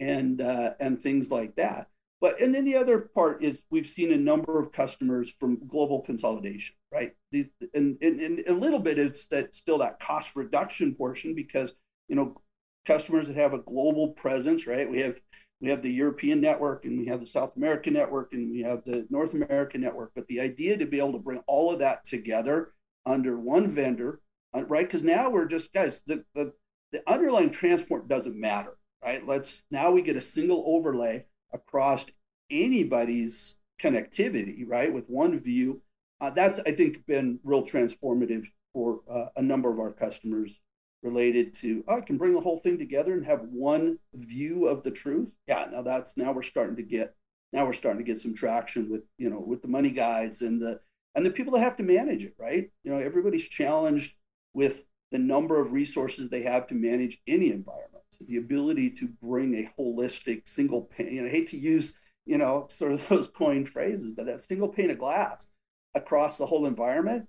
and 0.00 0.40
uh, 0.40 0.72
and 0.80 1.00
things 1.00 1.30
like 1.30 1.54
that. 1.54 1.88
But 2.22 2.40
and 2.40 2.54
then 2.54 2.64
the 2.64 2.76
other 2.76 3.00
part 3.00 3.42
is 3.42 3.64
we've 3.68 3.84
seen 3.84 4.12
a 4.12 4.16
number 4.16 4.60
of 4.60 4.70
customers 4.70 5.34
from 5.40 5.66
global 5.66 6.02
consolidation, 6.02 6.76
right? 6.94 7.14
These 7.32 7.48
and, 7.74 7.98
and, 8.00 8.20
and 8.20 8.38
a 8.46 8.54
little 8.54 8.78
bit 8.78 8.96
it's 8.96 9.26
that 9.26 9.56
still 9.56 9.78
that 9.78 9.98
cost 9.98 10.36
reduction 10.36 10.94
portion 10.94 11.34
because 11.34 11.74
you 12.06 12.14
know 12.14 12.40
customers 12.86 13.26
that 13.26 13.36
have 13.36 13.54
a 13.54 13.58
global 13.58 14.10
presence, 14.10 14.68
right? 14.68 14.88
We 14.88 15.00
have 15.00 15.16
we 15.60 15.68
have 15.70 15.82
the 15.82 15.90
European 15.90 16.40
network 16.40 16.84
and 16.84 16.96
we 16.96 17.06
have 17.06 17.18
the 17.18 17.26
South 17.26 17.56
American 17.56 17.92
network 17.94 18.32
and 18.32 18.52
we 18.52 18.60
have 18.60 18.84
the 18.84 19.04
North 19.10 19.34
American 19.34 19.80
network. 19.80 20.12
But 20.14 20.28
the 20.28 20.40
idea 20.40 20.76
to 20.76 20.86
be 20.86 20.98
able 20.98 21.14
to 21.14 21.18
bring 21.18 21.42
all 21.48 21.72
of 21.72 21.80
that 21.80 22.04
together 22.04 22.72
under 23.04 23.36
one 23.36 23.66
vendor, 23.66 24.20
uh, 24.54 24.62
right? 24.66 24.86
Because 24.86 25.02
now 25.02 25.28
we're 25.28 25.46
just 25.46 25.72
guys, 25.72 26.02
the, 26.06 26.24
the 26.36 26.52
the 26.92 27.02
underlying 27.10 27.50
transport 27.50 28.06
doesn't 28.06 28.38
matter, 28.38 28.76
right? 29.02 29.26
Let's 29.26 29.64
now 29.72 29.90
we 29.90 30.02
get 30.02 30.14
a 30.14 30.20
single 30.20 30.62
overlay 30.68 31.26
across 31.52 32.06
anybody's 32.50 33.56
connectivity, 33.80 34.64
right? 34.66 34.92
With 34.92 35.08
one 35.08 35.38
view. 35.40 35.82
Uh, 36.20 36.30
that's 36.30 36.60
I 36.60 36.72
think 36.72 37.04
been 37.06 37.40
real 37.42 37.64
transformative 37.64 38.46
for 38.72 39.00
uh, 39.10 39.26
a 39.36 39.42
number 39.42 39.70
of 39.70 39.80
our 39.80 39.90
customers 39.90 40.60
related 41.02 41.52
to 41.52 41.84
oh, 41.88 41.96
I 41.96 42.00
can 42.00 42.16
bring 42.16 42.34
the 42.34 42.40
whole 42.40 42.58
thing 42.58 42.78
together 42.78 43.12
and 43.14 43.26
have 43.26 43.42
one 43.50 43.98
view 44.14 44.68
of 44.68 44.82
the 44.82 44.90
truth. 44.90 45.34
Yeah, 45.46 45.66
now 45.70 45.82
that's 45.82 46.16
now 46.16 46.32
we're 46.32 46.42
starting 46.42 46.76
to 46.76 46.82
get 46.82 47.14
now 47.52 47.66
we're 47.66 47.72
starting 47.72 48.04
to 48.04 48.10
get 48.10 48.20
some 48.20 48.34
traction 48.34 48.88
with 48.90 49.02
you 49.18 49.30
know 49.30 49.40
with 49.40 49.62
the 49.62 49.68
money 49.68 49.90
guys 49.90 50.42
and 50.42 50.60
the 50.60 50.80
and 51.14 51.26
the 51.26 51.30
people 51.30 51.52
that 51.54 51.60
have 51.60 51.76
to 51.76 51.82
manage 51.82 52.24
it, 52.24 52.34
right? 52.38 52.70
You 52.84 52.92
know, 52.92 52.98
everybody's 52.98 53.48
challenged 53.48 54.16
with 54.54 54.84
the 55.10 55.18
number 55.18 55.60
of 55.60 55.72
resources 55.72 56.28
they 56.28 56.42
have 56.42 56.66
to 56.68 56.74
manage 56.74 57.20
any 57.26 57.50
environment. 57.50 58.01
The 58.20 58.36
ability 58.36 58.90
to 58.90 59.08
bring 59.22 59.54
a 59.54 59.70
holistic 59.78 60.48
single 60.48 60.82
pane, 60.82 61.18
and 61.18 61.26
I 61.26 61.30
hate 61.30 61.48
to 61.48 61.58
use, 61.58 61.94
you 62.26 62.38
know, 62.38 62.66
sort 62.68 62.92
of 62.92 63.08
those 63.08 63.28
coined 63.28 63.68
phrases, 63.68 64.10
but 64.10 64.26
that 64.26 64.40
single 64.40 64.68
pane 64.68 64.90
of 64.90 64.98
glass 64.98 65.48
across 65.94 66.38
the 66.38 66.46
whole 66.46 66.66
environment, 66.66 67.28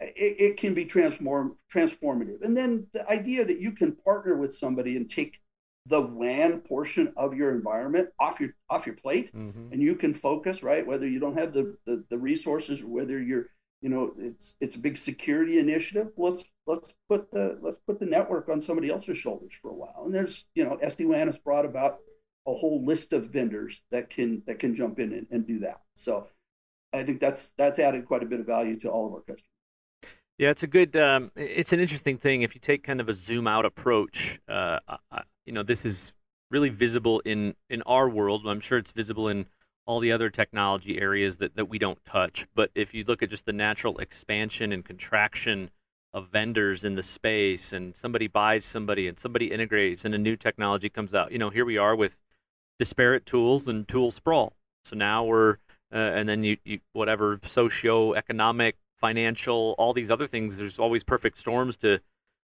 it, 0.00 0.36
it 0.38 0.56
can 0.56 0.74
be 0.74 0.84
transform, 0.84 1.56
transformative. 1.72 2.42
And 2.42 2.56
then 2.56 2.86
the 2.92 3.08
idea 3.08 3.44
that 3.44 3.60
you 3.60 3.72
can 3.72 3.92
partner 3.92 4.36
with 4.36 4.54
somebody 4.54 4.96
and 4.96 5.08
take 5.08 5.40
the 5.86 6.00
WAN 6.00 6.60
portion 6.60 7.12
of 7.16 7.34
your 7.34 7.50
environment 7.50 8.08
off 8.18 8.40
your 8.40 8.54
off 8.70 8.86
your 8.86 8.96
plate 8.96 9.34
mm-hmm. 9.34 9.72
and 9.72 9.82
you 9.82 9.94
can 9.94 10.14
focus, 10.14 10.62
right? 10.62 10.86
Whether 10.86 11.06
you 11.06 11.20
don't 11.20 11.38
have 11.38 11.52
the, 11.52 11.76
the, 11.84 12.04
the 12.08 12.18
resources 12.18 12.80
or 12.80 12.88
whether 12.88 13.20
you're 13.20 13.48
you 13.84 13.90
know 13.90 14.14
it's 14.18 14.56
it's 14.62 14.76
a 14.76 14.78
big 14.78 14.96
security 14.96 15.58
initiative. 15.58 16.08
Let's 16.16 16.46
let's 16.66 16.94
put 17.06 17.30
the 17.30 17.58
let's 17.60 17.76
put 17.86 18.00
the 18.00 18.06
network 18.06 18.48
on 18.48 18.58
somebody 18.58 18.88
else's 18.88 19.18
shoulders 19.18 19.52
for 19.60 19.70
a 19.70 19.74
while. 19.74 20.04
And 20.06 20.14
there's 20.14 20.46
you 20.54 20.64
know 20.64 20.78
sd-wan 20.82 21.26
has 21.26 21.36
brought 21.36 21.66
about 21.66 21.98
a 22.46 22.54
whole 22.54 22.82
list 22.82 23.12
of 23.12 23.26
vendors 23.26 23.82
that 23.90 24.08
can 24.08 24.42
that 24.46 24.58
can 24.58 24.74
jump 24.74 24.98
in 24.98 25.12
and, 25.12 25.26
and 25.30 25.46
do 25.46 25.58
that. 25.58 25.82
So 25.96 26.28
i 26.94 27.02
think 27.02 27.20
that's 27.20 27.50
that's 27.58 27.78
added 27.78 28.06
quite 28.06 28.22
a 28.22 28.26
bit 28.26 28.40
of 28.40 28.46
value 28.46 28.80
to 28.80 28.88
all 28.88 29.06
of 29.06 29.12
our 29.12 29.20
customers. 29.20 29.42
Yeah 30.38 30.48
it's 30.48 30.62
a 30.62 30.66
good 30.66 30.96
um, 30.96 31.30
it's 31.36 31.74
an 31.74 31.80
interesting 31.80 32.16
thing. 32.16 32.40
If 32.40 32.54
you 32.54 32.62
take 32.62 32.84
kind 32.84 33.02
of 33.02 33.10
a 33.10 33.14
zoom 33.14 33.46
out 33.46 33.66
approach 33.66 34.40
uh, 34.48 34.78
you 35.44 35.52
know 35.52 35.62
this 35.62 35.84
is 35.84 36.14
really 36.50 36.70
visible 36.70 37.20
in 37.26 37.54
in 37.68 37.82
our 37.82 38.08
world. 38.08 38.46
I'm 38.46 38.60
sure 38.60 38.78
it's 38.78 38.92
visible 38.92 39.28
in 39.28 39.44
all 39.86 40.00
the 40.00 40.12
other 40.12 40.30
technology 40.30 41.00
areas 41.00 41.36
that, 41.38 41.56
that 41.56 41.66
we 41.66 41.78
don't 41.78 42.02
touch. 42.04 42.46
But 42.54 42.70
if 42.74 42.94
you 42.94 43.04
look 43.04 43.22
at 43.22 43.30
just 43.30 43.46
the 43.46 43.52
natural 43.52 43.98
expansion 43.98 44.72
and 44.72 44.84
contraction 44.84 45.70
of 46.12 46.28
vendors 46.28 46.84
in 46.84 46.94
the 46.94 47.02
space 47.02 47.72
and 47.72 47.94
somebody 47.94 48.28
buys 48.28 48.64
somebody 48.64 49.08
and 49.08 49.18
somebody 49.18 49.50
integrates 49.50 50.04
and 50.04 50.14
a 50.14 50.18
new 50.18 50.36
technology 50.36 50.88
comes 50.88 51.14
out, 51.14 51.32
you 51.32 51.38
know, 51.38 51.50
here 51.50 51.64
we 51.64 51.76
are 51.76 51.96
with 51.96 52.16
disparate 52.78 53.26
tools 53.26 53.68
and 53.68 53.86
tool 53.88 54.10
sprawl. 54.10 54.54
So 54.84 54.96
now 54.96 55.24
we're, 55.24 55.56
uh, 55.92 55.96
and 55.96 56.28
then 56.28 56.44
you, 56.44 56.56
you, 56.64 56.80
whatever 56.92 57.40
socio-economic, 57.42 58.76
financial, 58.96 59.74
all 59.76 59.92
these 59.92 60.10
other 60.10 60.26
things, 60.26 60.56
there's 60.56 60.78
always 60.78 61.04
perfect 61.04 61.36
storms 61.36 61.76
to 61.78 62.00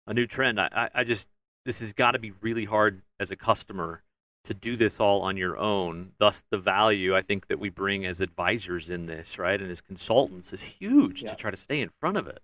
a 0.07 0.13
new 0.13 0.27
trend. 0.27 0.61
I, 0.61 0.69
I, 0.73 0.89
I 0.97 1.05
just, 1.05 1.29
this 1.65 1.81
has 1.81 1.93
got 1.93 2.13
to 2.13 2.19
be 2.19 2.33
really 2.41 2.65
hard 2.65 3.03
as 3.21 3.31
a 3.31 3.37
customer 3.37 4.03
to 4.45 4.55
do 4.55 4.77
this 4.77 5.01
all 5.01 5.23
on 5.23 5.37
your 5.37 5.57
own. 5.57 6.13
Thus, 6.19 6.43
the 6.51 6.59
value 6.59 7.15
I 7.15 7.23
think 7.23 7.47
that 7.49 7.61
we 7.61 7.69
bring 7.69 8.05
as 8.05 8.21
advisors 8.21 8.91
in 8.91 9.07
this, 9.07 9.39
right, 9.39 9.61
and 9.61 9.71
as 9.71 9.81
consultants 9.81 10.53
is 10.53 10.63
huge 10.63 11.23
yeah. 11.23 11.31
to 11.31 11.37
try 11.37 11.51
to 11.51 11.57
stay 11.57 11.81
in 11.81 11.91
front 12.01 12.17
of 12.17 12.27
it. 12.27 12.41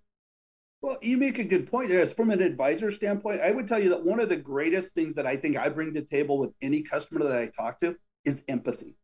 Well, 0.81 0.99
you 1.03 1.17
make 1.17 1.41
a 1.41 1.45
good 1.45 1.69
point 1.69 1.89
there. 1.89 2.01
As 2.01 2.13
from 2.13 2.31
an 2.31 2.41
advisor 2.41 2.93
standpoint, 2.93 3.41
I 3.41 3.51
would 3.51 3.67
tell 3.67 3.83
you 3.83 3.91
that 3.91 4.05
one 4.05 4.21
of 4.21 4.29
the 4.29 4.37
greatest 4.37 4.95
things 4.95 5.17
that 5.17 5.27
I 5.27 5.37
think 5.37 5.57
I 5.57 5.69
bring 5.69 5.93
to 5.93 6.01
the 6.01 6.07
table 6.07 6.39
with 6.39 6.53
any 6.63 6.83
customer 6.83 7.25
that 7.25 7.37
I 7.37 7.47
talk 7.47 7.81
to 7.81 7.97
is 8.25 8.45
empathy. 8.47 8.97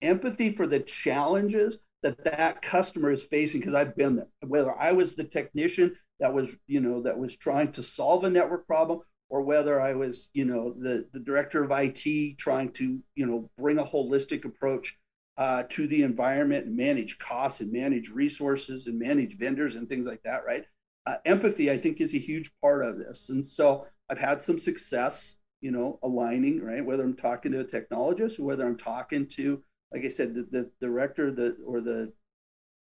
Empathy 0.00 0.52
for 0.52 0.66
the 0.66 0.80
challenges 0.80 1.78
that 2.02 2.24
that 2.24 2.60
customer 2.60 3.12
is 3.12 3.22
facing 3.22 3.60
because 3.60 3.74
I've 3.74 3.94
been 3.94 4.16
there. 4.16 4.26
Whether 4.44 4.76
I 4.76 4.90
was 4.90 5.14
the 5.14 5.22
technician 5.22 5.94
that 6.18 6.34
was, 6.34 6.56
you 6.66 6.80
know, 6.80 7.02
that 7.02 7.16
was 7.16 7.36
trying 7.36 7.70
to 7.72 7.82
solve 7.82 8.24
a 8.24 8.30
network 8.30 8.66
problem 8.66 9.02
or 9.32 9.40
whether 9.40 9.80
I 9.80 9.94
was, 9.94 10.28
you 10.34 10.44
know, 10.44 10.74
the, 10.74 11.06
the 11.14 11.18
director 11.18 11.64
of 11.64 11.72
IT 11.72 12.36
trying 12.36 12.70
to, 12.72 13.00
you 13.14 13.24
know, 13.24 13.48
bring 13.56 13.78
a 13.78 13.84
holistic 13.84 14.44
approach 14.44 14.98
uh, 15.38 15.62
to 15.70 15.86
the 15.86 16.02
environment 16.02 16.66
and 16.66 16.76
manage 16.76 17.18
costs 17.18 17.62
and 17.62 17.72
manage 17.72 18.10
resources 18.10 18.86
and 18.88 18.98
manage 18.98 19.38
vendors 19.38 19.74
and 19.74 19.88
things 19.88 20.06
like 20.06 20.22
that, 20.24 20.44
right? 20.44 20.66
Uh, 21.06 21.14
empathy, 21.24 21.70
I 21.70 21.78
think, 21.78 22.02
is 22.02 22.14
a 22.14 22.18
huge 22.18 22.50
part 22.60 22.84
of 22.84 22.98
this. 22.98 23.30
And 23.30 23.44
so 23.44 23.86
I've 24.10 24.18
had 24.18 24.42
some 24.42 24.58
success, 24.58 25.36
you 25.62 25.70
know, 25.70 25.98
aligning, 26.02 26.62
right? 26.62 26.84
Whether 26.84 27.02
I'm 27.02 27.16
talking 27.16 27.52
to 27.52 27.60
a 27.60 27.64
technologist 27.64 28.38
or 28.38 28.42
whether 28.42 28.66
I'm 28.66 28.76
talking 28.76 29.26
to, 29.28 29.62
like 29.94 30.04
I 30.04 30.08
said, 30.08 30.34
the, 30.34 30.46
the 30.50 30.70
director 30.78 31.30
the, 31.30 31.56
or 31.66 31.80
the 31.80 32.12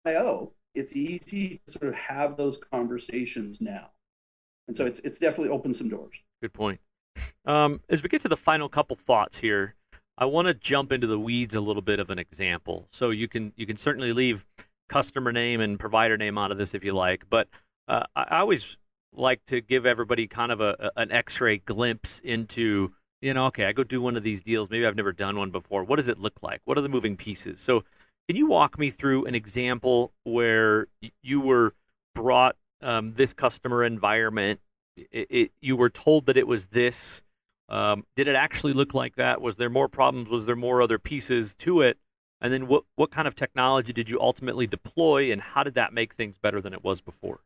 IO, 0.05 0.53
it's 0.75 0.95
easy 0.95 1.58
to 1.65 1.71
sort 1.71 1.91
of 1.91 1.95
have 1.95 2.38
those 2.38 2.58
conversations 2.58 3.62
now. 3.62 3.89
And 4.67 4.77
so 4.77 4.86
it's, 4.86 4.99
it's 4.99 5.17
definitely 5.17 5.49
opened 5.49 5.75
some 5.75 5.89
doors. 5.89 6.21
Good 6.45 6.53
point. 6.53 6.79
Um, 7.45 7.81
as 7.89 8.03
we 8.03 8.10
get 8.10 8.21
to 8.21 8.27
the 8.27 8.38
final 8.38 8.69
couple 8.69 8.95
thoughts 8.95 9.36
here, 9.36 9.73
I 10.15 10.25
want 10.25 10.47
to 10.47 10.53
jump 10.53 10.91
into 10.91 11.08
the 11.08 11.19
weeds 11.19 11.55
a 11.55 11.60
little 11.60 11.81
bit 11.81 11.99
of 11.99 12.12
an 12.12 12.19
example. 12.19 12.88
So 12.91 13.10
you 13.10 13.27
can 13.27 13.51
you 13.55 13.65
can 13.65 13.77
certainly 13.77 14.13
leave 14.13 14.45
customer 14.88 15.31
name 15.31 15.60
and 15.60 15.79
provider 15.79 16.17
name 16.17 16.38
out 16.38 16.51
of 16.51 16.60
this 16.60 16.75
if 16.75 16.84
you 16.86 16.93
like, 16.93 17.27
but 17.31 17.47
uh, 17.88 18.03
I 18.15 18.41
always 18.41 18.77
like 19.12 19.43
to 19.47 19.60
give 19.60 19.88
everybody 19.88 20.27
kind 20.27 20.51
of 20.51 20.62
a, 20.62 20.91
an 20.97 21.12
X-ray 21.12 21.58
glimpse 21.58 22.19
into 22.19 22.93
you 23.23 23.34
know 23.34 23.47
okay 23.47 23.65
I 23.65 23.71
go 23.71 23.84
do 23.84 23.99
one 23.99 24.15
of 24.15 24.21
these 24.21 24.43
deals 24.43 24.69
maybe 24.69 24.86
I've 24.86 24.95
never 24.95 25.13
done 25.13 25.36
one 25.36 25.49
before. 25.49 25.84
What 25.84 25.95
does 25.95 26.10
it 26.10 26.19
look 26.19 26.43
like? 26.43 26.62
What 26.65 26.77
are 26.77 26.81
the 26.81 26.89
moving 26.89 27.17
pieces? 27.17 27.60
So 27.60 27.84
can 28.27 28.38
you 28.38 28.45
walk 28.45 28.77
me 28.77 28.91
through 28.91 29.25
an 29.25 29.34
example 29.34 30.13
where 30.25 30.86
you 31.23 31.41
were 31.41 31.73
brought 32.13 32.55
um, 32.81 33.13
this 33.15 33.34
customer 33.34 33.84
environment 33.84 34.60
it, 34.97 35.27
it, 35.29 35.51
you 35.62 35.75
were 35.75 35.89
told 35.89 36.27
that 36.27 36.38
it 36.38 36.47
was 36.47 36.67
this. 36.67 37.21
Um, 37.67 38.05
did 38.15 38.27
it 38.27 38.36
actually 38.36 38.73
look 38.73 38.93
like 38.93 39.15
that? 39.15 39.41
Was 39.41 39.55
there 39.55 39.69
more 39.69 39.88
problems? 39.88 40.29
Was 40.29 40.45
there 40.45 40.55
more 40.55 40.81
other 40.81 40.99
pieces 40.99 41.55
to 41.55 41.81
it? 41.81 41.97
And 42.41 42.53
then 42.53 42.67
what 42.67 42.84
what 42.95 43.12
kind 43.12 43.27
of 43.27 43.36
technology 43.36 43.93
did 43.93 44.10
you 44.10 44.19
ultimately 44.19 44.67
deploy, 44.67 45.31
and 45.31 45.41
how 45.41 45.63
did 45.63 45.75
that 45.75 45.93
make 45.93 46.13
things 46.13 46.38
better 46.38 46.62
than 46.62 46.73
it 46.73 46.84
was 46.84 47.01
before? 47.01 47.39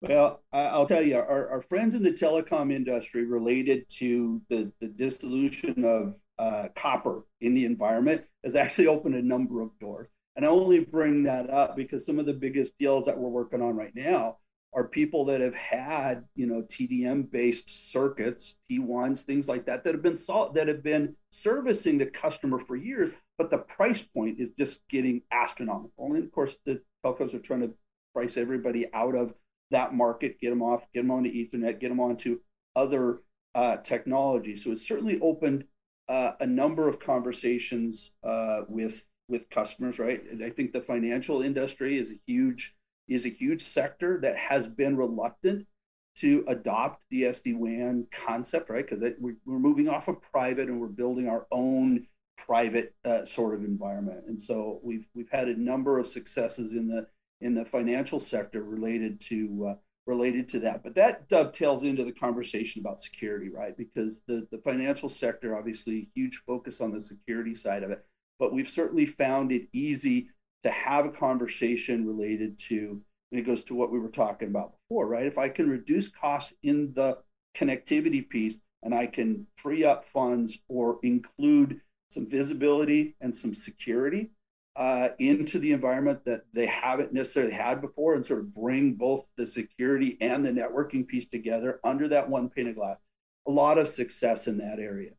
Well, 0.00 0.42
I'll 0.52 0.86
tell 0.86 1.02
you, 1.02 1.16
our, 1.16 1.48
our 1.48 1.62
friends 1.62 1.94
in 1.94 2.02
the 2.02 2.10
telecom 2.10 2.72
industry 2.72 3.24
related 3.24 3.88
to 3.98 4.42
the, 4.48 4.72
the 4.80 4.88
dissolution 4.88 5.84
of 5.84 6.20
uh, 6.38 6.68
copper 6.74 7.22
in 7.40 7.54
the 7.54 7.64
environment 7.64 8.22
has 8.42 8.56
actually 8.56 8.88
opened 8.88 9.14
a 9.14 9.22
number 9.22 9.60
of 9.60 9.70
doors. 9.78 10.08
And 10.34 10.44
I 10.44 10.48
only 10.48 10.80
bring 10.80 11.22
that 11.24 11.50
up 11.50 11.76
because 11.76 12.04
some 12.04 12.18
of 12.18 12.26
the 12.26 12.32
biggest 12.32 12.78
deals 12.78 13.04
that 13.04 13.16
we're 13.16 13.28
working 13.28 13.62
on 13.62 13.76
right 13.76 13.94
now 13.94 14.38
are 14.74 14.84
people 14.84 15.26
that 15.26 15.40
have 15.40 15.54
had 15.54 16.24
you 16.34 16.46
know 16.46 16.62
TDM 16.62 17.30
based 17.30 17.92
circuits, 17.92 18.56
T1s, 18.70 19.22
things 19.22 19.48
like 19.48 19.66
that 19.66 19.84
that 19.84 19.94
have 19.94 20.02
been 20.02 20.16
that 20.54 20.68
have 20.68 20.82
been 20.82 21.16
servicing 21.30 21.98
the 21.98 22.06
customer 22.06 22.58
for 22.58 22.76
years, 22.76 23.12
but 23.38 23.50
the 23.50 23.58
price 23.58 24.02
point 24.02 24.40
is 24.40 24.50
just 24.58 24.86
getting 24.88 25.22
astronomical. 25.30 26.06
And 26.06 26.24
of 26.24 26.32
course, 26.32 26.56
the 26.64 26.80
telcos 27.04 27.34
are 27.34 27.38
trying 27.38 27.60
to 27.60 27.74
price 28.14 28.36
everybody 28.36 28.92
out 28.92 29.14
of 29.14 29.34
that 29.70 29.94
market, 29.94 30.40
get 30.40 30.50
them 30.50 30.62
off, 30.62 30.86
get 30.94 31.02
them 31.02 31.10
onto 31.10 31.30
Ethernet, 31.30 31.80
get 31.80 31.88
them 31.88 32.00
onto 32.00 32.40
other 32.76 33.20
uh, 33.54 33.76
technologies. 33.78 34.64
So 34.64 34.72
it's 34.72 34.86
certainly 34.86 35.18
opened 35.20 35.64
uh, 36.08 36.32
a 36.40 36.46
number 36.46 36.88
of 36.88 36.98
conversations 36.98 38.12
uh, 38.22 38.62
with 38.68 39.06
with 39.28 39.50
customers. 39.50 39.98
Right, 39.98 40.22
and 40.30 40.42
I 40.44 40.50
think 40.50 40.72
the 40.72 40.80
financial 40.80 41.42
industry 41.42 41.98
is 41.98 42.10
a 42.10 42.20
huge 42.26 42.74
is 43.08 43.24
a 43.24 43.30
huge 43.30 43.62
sector 43.62 44.18
that 44.22 44.36
has 44.36 44.68
been 44.68 44.96
reluctant 44.96 45.66
to 46.14 46.44
adopt 46.46 47.02
the 47.10 47.22
SD-WAN 47.22 48.06
concept, 48.12 48.68
right? 48.70 48.86
Because 48.88 49.02
we're, 49.18 49.36
we're 49.46 49.58
moving 49.58 49.88
off 49.88 50.08
of 50.08 50.20
private 50.20 50.68
and 50.68 50.80
we're 50.80 50.88
building 50.88 51.28
our 51.28 51.46
own 51.50 52.06
private 52.36 52.94
uh, 53.04 53.24
sort 53.24 53.54
of 53.54 53.64
environment. 53.64 54.24
And 54.26 54.40
so 54.40 54.80
we've 54.82 55.06
we've 55.14 55.30
had 55.30 55.48
a 55.48 55.60
number 55.60 55.98
of 55.98 56.06
successes 56.06 56.72
in 56.72 56.88
the 56.88 57.06
in 57.40 57.54
the 57.54 57.64
financial 57.64 58.20
sector 58.20 58.62
related 58.62 59.20
to 59.20 59.68
uh, 59.70 59.74
related 60.06 60.48
to 60.50 60.60
that. 60.60 60.82
But 60.82 60.94
that 60.96 61.28
dovetails 61.28 61.82
into 61.82 62.04
the 62.04 62.12
conversation 62.12 62.80
about 62.80 63.00
security, 63.00 63.48
right? 63.48 63.76
Because 63.76 64.22
the 64.26 64.46
the 64.50 64.58
financial 64.58 65.08
sector 65.08 65.56
obviously 65.56 66.10
huge 66.14 66.42
focus 66.46 66.80
on 66.80 66.92
the 66.92 67.00
security 67.00 67.54
side 67.54 67.82
of 67.82 67.90
it, 67.90 68.04
but 68.38 68.52
we've 68.52 68.68
certainly 68.68 69.06
found 69.06 69.52
it 69.52 69.68
easy 69.72 70.28
to 70.64 70.70
have 70.70 71.06
a 71.06 71.10
conversation 71.10 72.06
related 72.06 72.58
to, 72.58 73.00
and 73.30 73.40
it 73.40 73.46
goes 73.46 73.64
to 73.64 73.74
what 73.74 73.90
we 73.90 73.98
were 73.98 74.08
talking 74.08 74.48
about 74.48 74.72
before, 74.72 75.06
right? 75.06 75.26
If 75.26 75.38
I 75.38 75.48
can 75.48 75.68
reduce 75.68 76.08
costs 76.08 76.54
in 76.62 76.92
the 76.94 77.18
connectivity 77.56 78.28
piece 78.28 78.60
and 78.82 78.94
I 78.94 79.06
can 79.06 79.46
free 79.56 79.84
up 79.84 80.06
funds 80.06 80.58
or 80.68 80.98
include 81.02 81.80
some 82.10 82.28
visibility 82.28 83.16
and 83.20 83.34
some 83.34 83.54
security 83.54 84.30
uh, 84.76 85.10
into 85.18 85.58
the 85.58 85.72
environment 85.72 86.24
that 86.24 86.44
they 86.52 86.66
haven't 86.66 87.12
necessarily 87.12 87.52
had 87.52 87.80
before 87.80 88.14
and 88.14 88.24
sort 88.24 88.40
of 88.40 88.54
bring 88.54 88.94
both 88.94 89.28
the 89.36 89.46
security 89.46 90.16
and 90.20 90.44
the 90.44 90.50
networking 90.50 91.06
piece 91.06 91.26
together 91.26 91.78
under 91.84 92.08
that 92.08 92.28
one 92.28 92.48
pane 92.48 92.68
of 92.68 92.74
glass. 92.74 93.00
A 93.46 93.50
lot 93.50 93.78
of 93.78 93.88
success 93.88 94.46
in 94.46 94.58
that 94.58 94.78
area. 94.78 95.10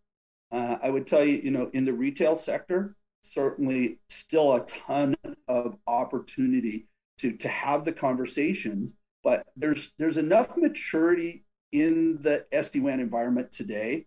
Uh, 0.52 0.78
I 0.82 0.90
would 0.90 1.08
tell 1.08 1.24
you, 1.24 1.38
you 1.38 1.52
know, 1.52 1.70
in 1.74 1.86
the 1.86 1.94
retail 1.94 2.36
sector, 2.36 2.96
certainly 3.24 4.00
still 4.10 4.54
a 4.54 4.66
ton 4.66 5.16
of 5.48 5.78
opportunity 5.88 6.88
to 7.18 7.32
to 7.34 7.48
have 7.48 7.86
the 7.86 7.92
conversations 7.92 8.94
but 9.24 9.48
there's 9.56 9.94
there's 9.98 10.18
enough 10.18 10.56
maturity 10.58 11.46
in 11.72 12.20
the 12.22 12.46
SD-WAN 12.54 13.00
environment 13.00 13.52
today 13.52 14.06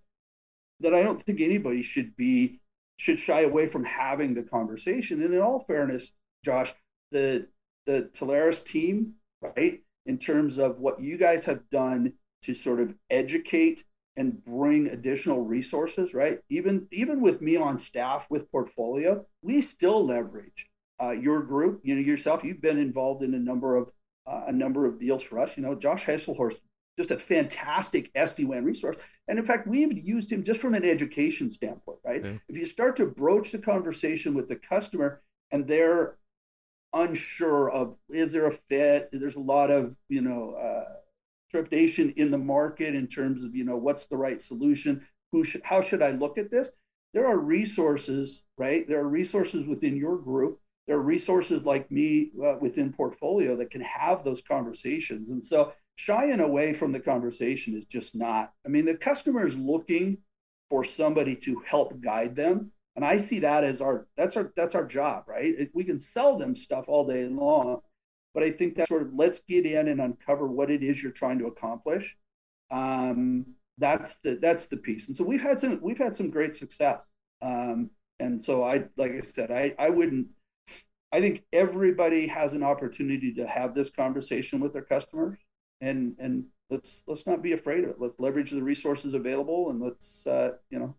that 0.80 0.94
I 0.94 1.02
don't 1.02 1.22
think 1.22 1.40
anybody 1.40 1.82
should 1.82 2.16
be 2.16 2.60
should 2.98 3.18
shy 3.18 3.42
away 3.42 3.66
from 3.66 3.84
having 3.84 4.34
the 4.34 4.42
conversation. 4.42 5.22
And 5.22 5.34
in 5.34 5.40
all 5.40 5.60
fairness, 5.60 6.12
Josh, 6.44 6.74
the 7.10 7.48
the 7.86 8.10
Telarus 8.12 8.64
team, 8.64 9.14
right, 9.40 9.82
in 10.04 10.18
terms 10.18 10.58
of 10.58 10.78
what 10.78 11.00
you 11.00 11.16
guys 11.16 11.44
have 11.44 11.68
done 11.70 12.12
to 12.42 12.54
sort 12.54 12.80
of 12.80 12.94
educate 13.10 13.84
and 14.16 14.42
bring 14.44 14.88
additional 14.88 15.42
resources, 15.42 16.14
right? 16.14 16.40
Even 16.48 16.86
even 16.90 17.20
with 17.20 17.40
me 17.40 17.56
on 17.56 17.78
staff 17.78 18.26
with 18.30 18.50
portfolio, 18.50 19.26
we 19.42 19.60
still 19.60 20.06
leverage 20.06 20.68
uh, 21.02 21.10
your 21.10 21.42
group. 21.42 21.80
You 21.84 21.94
know 21.94 22.00
yourself. 22.00 22.42
You've 22.42 22.62
been 22.62 22.78
involved 22.78 23.22
in 23.22 23.34
a 23.34 23.38
number 23.38 23.76
of 23.76 23.92
uh, 24.26 24.44
a 24.46 24.52
number 24.52 24.86
of 24.86 24.98
deals 24.98 25.22
for 25.22 25.38
us. 25.38 25.56
You 25.56 25.62
know, 25.62 25.74
Josh 25.74 26.06
Hesselhorst, 26.06 26.56
just 26.98 27.10
a 27.10 27.18
fantastic 27.18 28.12
SD-WAN 28.14 28.64
resource. 28.64 28.96
And 29.28 29.38
in 29.38 29.44
fact, 29.44 29.68
we've 29.68 29.92
used 29.92 30.32
him 30.32 30.42
just 30.42 30.60
from 30.60 30.74
an 30.74 30.84
education 30.84 31.50
standpoint, 31.50 31.98
right? 32.04 32.24
If 32.48 32.56
you 32.56 32.64
start 32.64 32.96
to 32.96 33.06
broach 33.06 33.52
the 33.52 33.58
conversation 33.58 34.34
with 34.34 34.48
the 34.48 34.56
customer 34.56 35.22
and 35.50 35.66
they're 35.66 36.16
unsure 36.92 37.70
of 37.70 37.96
is 38.08 38.32
there 38.32 38.46
a 38.46 38.52
fit, 38.52 39.10
there's 39.12 39.36
a 39.36 39.40
lot 39.40 39.70
of 39.70 39.94
you 40.08 40.22
know. 40.22 40.52
Uh, 40.52 40.92
trepidation 41.50 42.12
in 42.16 42.30
the 42.30 42.38
market 42.38 42.94
in 42.94 43.06
terms 43.06 43.44
of 43.44 43.54
you 43.54 43.64
know 43.64 43.76
what's 43.76 44.06
the 44.06 44.16
right 44.16 44.40
solution? 44.40 45.06
Who 45.32 45.44
should 45.44 45.62
how 45.64 45.80
should 45.80 46.02
i 46.02 46.10
look 46.10 46.38
at 46.38 46.50
this? 46.50 46.70
There 47.14 47.26
are 47.26 47.38
resources 47.38 48.44
right? 48.58 48.86
There 48.88 49.00
are 49.00 49.08
resources 49.08 49.66
within 49.66 49.96
your 49.96 50.16
group. 50.16 50.60
There 50.86 50.96
are 50.96 51.02
resources 51.02 51.64
like 51.64 51.90
me 51.90 52.30
uh, 52.44 52.56
within 52.60 52.92
portfolio 52.92 53.56
that 53.56 53.70
can 53.70 53.80
have 53.80 54.22
those 54.22 54.40
conversations. 54.40 55.28
And 55.30 55.42
so 55.42 55.72
shying 55.96 56.40
away 56.40 56.72
from 56.72 56.92
the 56.92 57.00
conversation 57.00 57.74
is 57.74 57.86
just 57.86 58.14
not 58.14 58.52
i 58.66 58.68
mean 58.68 58.84
the 58.84 58.94
customer 58.94 59.46
is 59.46 59.56
looking 59.56 60.18
for 60.68 60.84
somebody 60.84 61.34
to 61.36 61.62
help 61.66 62.00
guide 62.00 62.36
them. 62.36 62.72
And 62.96 63.04
i 63.04 63.16
see 63.16 63.40
that 63.40 63.64
as 63.64 63.80
our 63.80 64.06
that's 64.16 64.36
our 64.36 64.52
that's 64.56 64.74
our 64.74 64.86
job 64.86 65.24
right? 65.28 65.70
We 65.74 65.84
can 65.84 66.00
sell 66.00 66.38
them 66.38 66.56
stuff 66.56 66.86
all 66.88 67.06
day 67.06 67.24
long 67.24 67.80
but 68.36 68.44
I 68.44 68.50
think 68.50 68.76
that 68.76 68.88
sort 68.88 69.00
of 69.00 69.14
let's 69.14 69.38
get 69.48 69.64
in 69.64 69.88
and 69.88 69.98
uncover 69.98 70.46
what 70.46 70.70
it 70.70 70.82
is 70.82 71.02
you're 71.02 71.10
trying 71.10 71.38
to 71.38 71.46
accomplish. 71.46 72.18
Um, 72.70 73.46
that's 73.78 74.18
the 74.18 74.38
that's 74.42 74.66
the 74.66 74.76
piece. 74.76 75.08
And 75.08 75.16
so 75.16 75.24
we've 75.24 75.40
had 75.40 75.58
some 75.58 75.80
we've 75.80 75.96
had 75.96 76.14
some 76.14 76.28
great 76.28 76.54
success. 76.54 77.10
Um, 77.40 77.88
and 78.20 78.44
so 78.44 78.62
I 78.62 78.84
like 78.98 79.12
I 79.12 79.22
said, 79.22 79.50
I 79.50 79.74
I 79.78 79.88
wouldn't 79.88 80.26
I 81.10 81.22
think 81.22 81.44
everybody 81.50 82.26
has 82.26 82.52
an 82.52 82.62
opportunity 82.62 83.32
to 83.36 83.46
have 83.46 83.72
this 83.72 83.88
conversation 83.88 84.60
with 84.60 84.74
their 84.74 84.82
customers 84.82 85.38
and 85.80 86.14
and 86.18 86.44
let's 86.68 87.04
let's 87.06 87.26
not 87.26 87.42
be 87.42 87.52
afraid 87.52 87.84
of 87.84 87.90
it. 87.90 87.96
Let's 87.98 88.20
leverage 88.20 88.50
the 88.50 88.62
resources 88.62 89.14
available 89.14 89.70
and 89.70 89.80
let's 89.80 90.26
uh, 90.26 90.50
you 90.68 90.78
know 90.78 90.94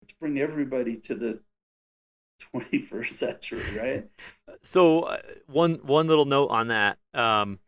let's 0.00 0.14
bring 0.14 0.38
everybody 0.38 0.96
to 0.96 1.14
the 1.14 1.40
21st 2.38 3.10
century, 3.10 3.78
right? 3.78 4.08
So 4.62 5.02
uh, 5.02 5.18
one 5.46 5.74
one 5.82 6.06
little 6.06 6.24
note 6.24 6.48
on 6.48 6.68
that. 6.68 6.98
Um, 7.14 7.58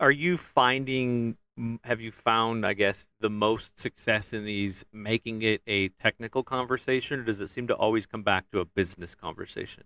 are 0.00 0.10
you 0.10 0.36
finding? 0.36 1.36
Have 1.84 2.00
you 2.00 2.10
found, 2.10 2.66
I 2.66 2.72
guess, 2.72 3.06
the 3.20 3.30
most 3.30 3.78
success 3.78 4.32
in 4.32 4.44
these 4.44 4.84
making 4.92 5.42
it 5.42 5.62
a 5.68 5.90
technical 5.90 6.42
conversation, 6.42 7.20
or 7.20 7.22
does 7.22 7.40
it 7.40 7.48
seem 7.48 7.68
to 7.68 7.74
always 7.74 8.06
come 8.06 8.24
back 8.24 8.50
to 8.50 8.58
a 8.58 8.64
business 8.64 9.14
conversation? 9.14 9.84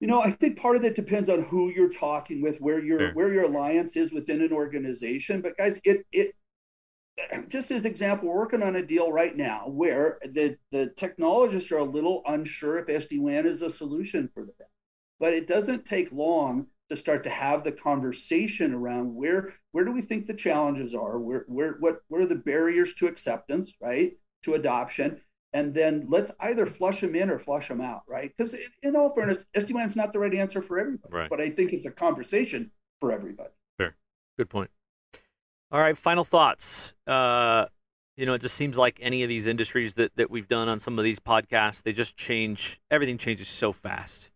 You 0.00 0.06
know, 0.06 0.20
I 0.20 0.30
think 0.30 0.58
part 0.58 0.76
of 0.76 0.84
it 0.84 0.94
depends 0.94 1.28
on 1.28 1.42
who 1.42 1.70
you're 1.70 1.88
talking 1.88 2.40
with, 2.40 2.60
where 2.60 2.82
your 2.82 2.98
sure. 2.98 3.12
where 3.14 3.32
your 3.32 3.44
alliance 3.44 3.96
is 3.96 4.12
within 4.12 4.40
an 4.42 4.52
organization. 4.52 5.40
But 5.40 5.56
guys, 5.56 5.80
it 5.84 6.06
it 6.12 6.34
just 7.48 7.70
as 7.70 7.84
example, 7.84 8.28
we're 8.28 8.36
working 8.36 8.62
on 8.62 8.76
a 8.76 8.86
deal 8.86 9.10
right 9.12 9.36
now 9.36 9.68
where 9.68 10.18
the, 10.24 10.56
the 10.72 10.88
technologists 10.96 11.70
are 11.72 11.78
a 11.78 11.84
little 11.84 12.22
unsure 12.26 12.78
if 12.78 12.86
SD-WAN 12.86 13.46
is 13.46 13.62
a 13.62 13.70
solution 13.70 14.28
for 14.32 14.44
them. 14.44 14.68
But 15.20 15.34
it 15.34 15.46
doesn't 15.46 15.84
take 15.84 16.12
long 16.12 16.68
to 16.90 16.96
start 16.96 17.22
to 17.24 17.30
have 17.30 17.64
the 17.64 17.72
conversation 17.72 18.72
around 18.72 19.14
where 19.14 19.52
where 19.72 19.84
do 19.84 19.92
we 19.92 20.00
think 20.00 20.26
the 20.26 20.34
challenges 20.34 20.94
are, 20.94 21.18
where 21.18 21.44
where 21.48 21.76
what 21.80 22.00
what 22.08 22.20
are 22.20 22.26
the 22.26 22.34
barriers 22.34 22.94
to 22.94 23.06
acceptance, 23.06 23.74
right? 23.80 24.12
To 24.44 24.54
adoption. 24.54 25.20
And 25.52 25.74
then 25.74 26.06
let's 26.08 26.30
either 26.40 26.66
flush 26.66 27.00
them 27.00 27.14
in 27.14 27.30
or 27.30 27.38
flush 27.38 27.68
them 27.68 27.80
out, 27.80 28.02
right? 28.06 28.32
Because 28.36 28.54
in 28.82 28.96
all 28.96 29.14
fairness, 29.14 29.46
SD-WAN 29.56 29.86
is 29.86 29.96
not 29.96 30.12
the 30.12 30.18
right 30.18 30.34
answer 30.34 30.60
for 30.60 30.78
everybody. 30.78 31.12
Right. 31.12 31.30
But 31.30 31.40
I 31.40 31.48
think 31.50 31.72
it's 31.72 31.86
a 31.86 31.90
conversation 31.90 32.70
for 33.00 33.12
everybody. 33.12 33.50
Fair. 33.78 33.96
Good 34.36 34.50
point. 34.50 34.70
All 35.70 35.80
right, 35.80 35.98
final 35.98 36.24
thoughts. 36.24 36.94
Uh, 37.06 37.66
you 38.16 38.24
know, 38.24 38.32
it 38.34 38.40
just 38.40 38.54
seems 38.54 38.78
like 38.78 38.98
any 39.02 39.22
of 39.22 39.28
these 39.28 39.46
industries 39.46 39.94
that, 39.94 40.16
that 40.16 40.30
we've 40.30 40.48
done 40.48 40.68
on 40.68 40.80
some 40.80 40.98
of 40.98 41.04
these 41.04 41.20
podcasts, 41.20 41.82
they 41.82 41.92
just 41.92 42.16
change. 42.16 42.80
Everything 42.90 43.18
changes 43.18 43.48
so 43.48 43.72
fast. 43.72 44.32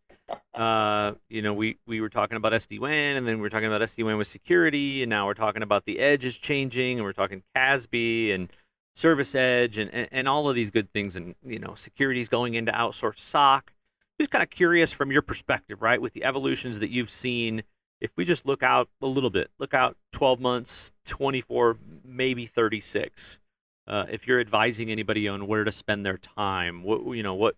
Uh, 0.54 1.12
you 1.30 1.40
know, 1.40 1.54
we, 1.54 1.78
we 1.86 2.02
were 2.02 2.10
talking 2.10 2.36
about 2.36 2.52
SD 2.52 2.78
WAN, 2.78 3.16
and 3.16 3.26
then 3.26 3.40
we 3.40 3.46
are 3.46 3.50
talking 3.50 3.66
about 3.66 3.80
SD 3.80 4.04
WAN 4.04 4.18
with 4.18 4.26
security, 4.26 5.02
and 5.02 5.08
now 5.08 5.24
we're 5.24 5.32
talking 5.32 5.62
about 5.62 5.86
the 5.86 6.00
edge 6.00 6.24
is 6.24 6.36
changing, 6.36 6.98
and 6.98 7.04
we're 7.04 7.12
talking 7.12 7.42
CASB 7.56 8.34
and 8.34 8.52
Service 8.94 9.34
Edge, 9.34 9.78
and, 9.78 9.92
and, 9.94 10.08
and 10.12 10.28
all 10.28 10.50
of 10.50 10.54
these 10.54 10.68
good 10.68 10.92
things, 10.92 11.16
and 11.16 11.34
you 11.46 11.58
know, 11.58 11.74
security 11.74 12.20
is 12.20 12.28
going 12.28 12.54
into 12.54 12.72
outsourced 12.72 13.20
SOC. 13.20 13.72
Just 14.20 14.30
kind 14.30 14.42
of 14.42 14.50
curious 14.50 14.92
from 14.92 15.10
your 15.10 15.22
perspective, 15.22 15.80
right, 15.80 16.00
with 16.00 16.12
the 16.12 16.24
evolutions 16.24 16.78
that 16.80 16.90
you've 16.90 17.10
seen 17.10 17.62
if 18.02 18.10
we 18.16 18.24
just 18.24 18.44
look 18.44 18.64
out 18.64 18.88
a 19.00 19.06
little 19.06 19.30
bit, 19.30 19.48
look 19.60 19.74
out 19.74 19.96
12 20.10 20.40
months, 20.40 20.90
24, 21.06 21.78
maybe 22.04 22.46
36. 22.46 23.38
Uh, 23.86 24.06
if 24.10 24.26
you're 24.26 24.40
advising 24.40 24.90
anybody 24.90 25.28
on 25.28 25.46
where 25.46 25.62
to 25.62 25.70
spend 25.70 26.04
their 26.04 26.18
time, 26.18 26.82
what 26.82 27.04
you 27.16 27.22
know, 27.22 27.34
what 27.34 27.54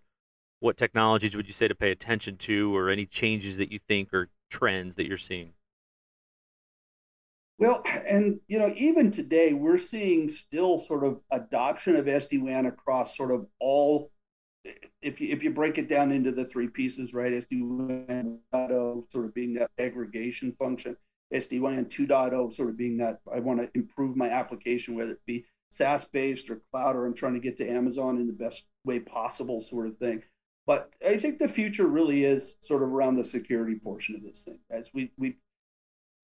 what 0.59 0.77
technologies 0.77 1.35
would 1.35 1.47
you 1.47 1.53
say 1.53 1.67
to 1.67 1.73
pay 1.73 1.89
attention 1.89 2.37
to, 2.37 2.75
or 2.75 2.89
any 2.89 3.07
changes 3.07 3.57
that 3.57 3.71
you 3.71 3.79
think 3.79 4.13
or 4.13 4.29
trends 4.51 4.95
that 4.95 5.07
you're 5.07 5.17
seeing? 5.17 5.53
Well, 7.57 7.81
and 8.07 8.39
you 8.47 8.59
know, 8.59 8.71
even 8.75 9.09
today, 9.09 9.53
we're 9.53 9.77
seeing 9.79 10.29
still 10.29 10.77
sort 10.77 11.03
of 11.03 11.21
adoption 11.31 11.95
of 11.95 12.05
SD 12.05 12.39
WAN 12.41 12.67
across 12.67 13.17
sort 13.17 13.31
of 13.31 13.47
all 13.59 14.11
if 15.01 15.21
you 15.21 15.29
if 15.29 15.43
you 15.43 15.51
break 15.51 15.77
it 15.77 15.87
down 15.87 16.11
into 16.11 16.31
the 16.31 16.45
three 16.45 16.67
pieces, 16.67 17.13
right? 17.13 17.33
SD-WAN 17.33 18.39
sort 19.11 19.25
of 19.25 19.33
being 19.33 19.53
that 19.55 19.71
aggregation 19.77 20.53
function, 20.57 20.95
SD-WAN 21.33 21.85
2.0 21.85 22.53
sort 22.53 22.69
of 22.69 22.77
being 22.77 22.97
that 22.97 23.19
I 23.31 23.39
want 23.39 23.59
to 23.59 23.69
improve 23.75 24.15
my 24.15 24.29
application, 24.29 24.95
whether 24.95 25.11
it 25.11 25.25
be 25.25 25.45
SaaS 25.69 26.05
based 26.05 26.49
or 26.49 26.61
cloud, 26.71 26.95
or 26.95 27.05
I'm 27.05 27.13
trying 27.13 27.33
to 27.33 27.39
get 27.39 27.57
to 27.57 27.69
Amazon 27.69 28.17
in 28.17 28.27
the 28.27 28.33
best 28.33 28.65
way 28.83 28.99
possible, 28.99 29.61
sort 29.61 29.87
of 29.87 29.97
thing. 29.97 30.23
But 30.67 30.91
I 31.05 31.17
think 31.17 31.37
the 31.37 31.47
future 31.47 31.87
really 31.87 32.23
is 32.23 32.57
sort 32.61 32.81
of 32.81 32.89
around 32.89 33.15
the 33.15 33.23
security 33.23 33.75
portion 33.75 34.15
of 34.15 34.23
this 34.23 34.41
thing. 34.41 34.59
As 34.69 34.89
we 34.93 35.11
we 35.17 35.37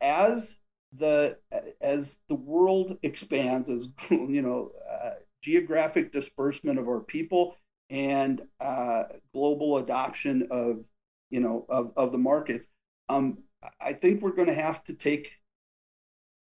as 0.01 0.57
the 0.93 1.37
as 1.79 2.19
the 2.27 2.35
world 2.35 2.97
expands, 3.03 3.69
as 3.69 3.89
you 4.09 4.41
know, 4.41 4.71
uh, 4.89 5.11
geographic 5.43 6.11
disbursement 6.11 6.79
of 6.79 6.87
our 6.87 6.99
people 6.99 7.55
and 7.91 8.41
uh, 8.59 9.03
global 9.33 9.77
adoption 9.77 10.47
of 10.49 10.83
you 11.29 11.39
know 11.39 11.65
of, 11.69 11.91
of 11.95 12.11
the 12.11 12.17
markets 12.17 12.67
um, 13.09 13.37
i 13.79 13.93
think 13.93 14.21
we're 14.21 14.31
going 14.31 14.47
to 14.47 14.53
have 14.53 14.83
to 14.83 14.93
take 14.93 15.37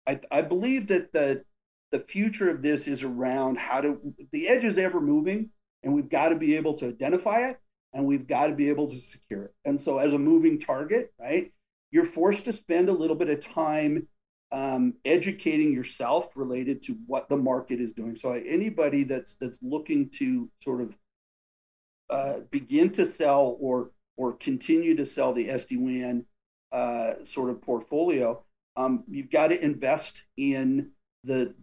I, 0.08 0.20
I 0.32 0.42
believe 0.42 0.88
that 0.88 1.12
the 1.12 1.44
the 1.92 2.00
future 2.00 2.50
of 2.50 2.62
this 2.62 2.88
is 2.88 3.04
around 3.04 3.58
how 3.58 3.82
to 3.82 4.00
the 4.32 4.48
edge 4.48 4.64
is 4.64 4.78
ever 4.78 5.02
moving 5.02 5.50
and 5.84 5.94
we've 5.94 6.10
got 6.10 6.30
to 6.30 6.36
be 6.36 6.56
able 6.56 6.74
to 6.76 6.88
identify 6.88 7.50
it 7.50 7.60
and 7.94 8.06
we've 8.06 8.28
got 8.28 8.48
to 8.48 8.56
be 8.56 8.70
able 8.70 8.88
to 8.88 8.98
secure 8.98 9.46
it. 9.46 9.54
And 9.66 9.80
so 9.80 9.98
as 9.98 10.14
a 10.14 10.20
moving 10.20 10.60
target 10.60 11.14
right 11.20 11.52
you're 11.92 12.06
forced 12.06 12.46
to 12.46 12.54
spend 12.54 12.90
a 12.90 12.94
little 12.94 13.16
bit 13.16 13.30
of 13.30 13.40
time 13.40 14.08
um, 14.52 14.96
educating 15.06 15.74
yourself 15.74 16.30
related 16.36 16.82
to 16.84 16.98
what 17.06 17.30
the 17.30 17.38
market 17.38 17.80
is 17.80 17.94
doing. 17.94 18.16
So 18.16 18.34
anybody 18.34 19.04
that's 19.04 19.36
that's 19.36 19.62
looking 19.62 20.10
to 20.12 20.50
sort 20.64 20.82
of 20.82 20.96
uh, 22.10 22.40
begin 22.50 22.92
to 22.92 23.06
sell 23.06 23.58
or 23.60 23.92
or 24.18 24.34
continue 24.34 24.96
to 24.96 25.06
sell 25.06 25.32
the 25.32 25.48
SD-WAN 25.48 26.26
uh, 26.74 27.14
sort 27.24 27.50
of 27.50 27.62
portfolio, 27.62 28.44
um, 28.76 29.04
you've 29.10 29.30
got 29.30 29.48
to 29.48 29.64
invest 29.64 30.24
in 30.36 30.92
the 31.24 31.56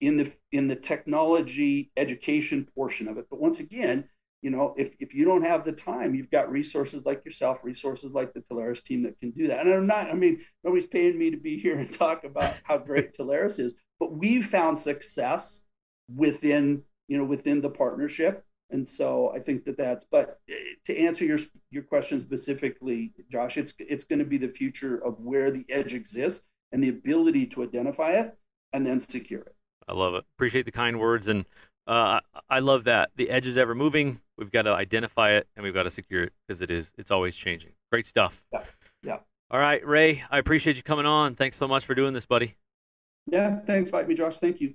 in 0.00 0.16
the 0.16 0.30
in 0.52 0.68
the 0.68 0.76
technology 0.76 1.90
education 1.96 2.68
portion 2.74 3.08
of 3.08 3.18
it. 3.18 3.26
But 3.30 3.40
once 3.40 3.60
again, 3.60 4.08
you 4.42 4.50
know, 4.50 4.74
if 4.76 4.94
if 5.00 5.14
you 5.14 5.24
don't 5.24 5.42
have 5.42 5.64
the 5.64 5.72
time, 5.72 6.14
you've 6.14 6.30
got 6.30 6.50
resources 6.50 7.04
like 7.04 7.24
yourself, 7.24 7.58
resources 7.62 8.12
like 8.12 8.32
the 8.32 8.40
Telarus 8.42 8.82
team 8.82 9.02
that 9.02 9.18
can 9.18 9.30
do 9.30 9.48
that. 9.48 9.66
And 9.66 9.74
I'm 9.74 9.86
not, 9.86 10.10
I 10.10 10.14
mean, 10.14 10.40
nobody's 10.62 10.86
paying 10.86 11.18
me 11.18 11.30
to 11.30 11.36
be 11.36 11.58
here 11.58 11.78
and 11.78 11.90
talk 11.92 12.24
about 12.24 12.54
how 12.64 12.78
great 12.78 13.14
Telarus 13.14 13.58
is, 13.58 13.74
but 13.98 14.12
we've 14.12 14.46
found 14.46 14.78
success 14.78 15.62
within, 16.14 16.82
you 17.08 17.18
know, 17.18 17.24
within 17.24 17.60
the 17.60 17.70
partnership 17.70 18.44
and 18.70 18.86
so 18.86 19.32
I 19.34 19.40
think 19.40 19.64
that 19.64 19.76
that's. 19.76 20.04
But 20.04 20.40
eh, 20.48 20.54
to 20.86 20.96
answer 20.96 21.24
your 21.24 21.38
your 21.70 21.82
question 21.82 22.20
specifically, 22.20 23.12
Josh, 23.30 23.56
it's 23.56 23.74
it's 23.78 24.04
going 24.04 24.18
to 24.18 24.24
be 24.24 24.38
the 24.38 24.48
future 24.48 24.96
of 25.04 25.20
where 25.20 25.50
the 25.50 25.64
edge 25.68 25.94
exists 25.94 26.44
and 26.72 26.82
the 26.82 26.88
ability 26.88 27.46
to 27.46 27.62
identify 27.62 28.12
it 28.12 28.36
and 28.72 28.86
then 28.86 28.98
secure 29.00 29.40
it. 29.40 29.54
I 29.88 29.92
love 29.92 30.14
it. 30.14 30.24
Appreciate 30.36 30.64
the 30.64 30.72
kind 30.72 30.98
words, 30.98 31.28
and 31.28 31.44
uh, 31.86 32.20
I 32.50 32.58
love 32.58 32.84
that 32.84 33.10
the 33.16 33.30
edge 33.30 33.46
is 33.46 33.56
ever 33.56 33.74
moving. 33.74 34.20
We've 34.36 34.50
got 34.50 34.62
to 34.62 34.72
identify 34.72 35.32
it 35.32 35.46
and 35.56 35.64
we've 35.64 35.74
got 35.74 35.84
to 35.84 35.90
secure 35.90 36.24
it 36.24 36.32
because 36.46 36.60
it 36.60 36.70
is. 36.70 36.92
It's 36.98 37.10
always 37.10 37.36
changing. 37.36 37.72
Great 37.90 38.06
stuff. 38.06 38.44
Yeah. 38.52 38.64
Yeah. 39.02 39.18
All 39.50 39.60
right, 39.60 39.86
Ray, 39.86 40.24
I 40.28 40.38
appreciate 40.38 40.76
you 40.76 40.82
coming 40.82 41.06
on. 41.06 41.36
Thanks 41.36 41.56
so 41.56 41.68
much 41.68 41.84
for 41.84 41.94
doing 41.94 42.12
this, 42.12 42.26
buddy. 42.26 42.56
Yeah, 43.28 43.60
thanks, 43.60 43.90
invite 43.90 44.08
me, 44.08 44.14
Josh. 44.16 44.38
Thank 44.38 44.60
you. 44.60 44.74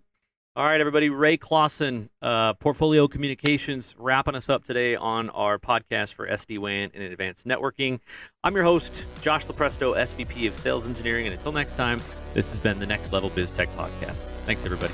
All 0.54 0.66
right, 0.66 0.82
everybody. 0.82 1.10
Ray 1.10 1.38
Clawson, 1.38 2.10
uh, 2.22 2.56
Portfolio 2.56 3.08
Communications, 3.08 3.96
wrapping 3.98 4.36
us 4.36 4.50
up 4.50 4.66
today 4.66 4.98
on 4.98 5.30
our 5.30 5.58
podcast 5.58 6.14
for 6.14 6.28
SD 6.28 6.58
WAN 6.58 6.92
and 6.94 7.04
advanced 7.04 7.48
networking. 7.48 8.02
I'm 8.44 8.54
your 8.54 8.66
host, 8.66 9.06
Josh 9.22 9.46
Lupresto, 9.46 9.96
SVP 9.96 10.50
of 10.50 10.58
Sales 10.58 10.90
Engineering. 10.90 11.26
And 11.26 11.36
until 11.36 11.54
next 11.54 11.78
time, 11.78 12.02
this 12.34 12.50
has 12.50 12.60
been 12.60 12.80
the 12.80 12.86
Next 12.86 13.14
Level 13.14 13.30
Biz 13.30 13.52
Tech 13.52 13.74
Podcast. 13.78 14.26
Thanks, 14.44 14.66
everybody. 14.66 14.92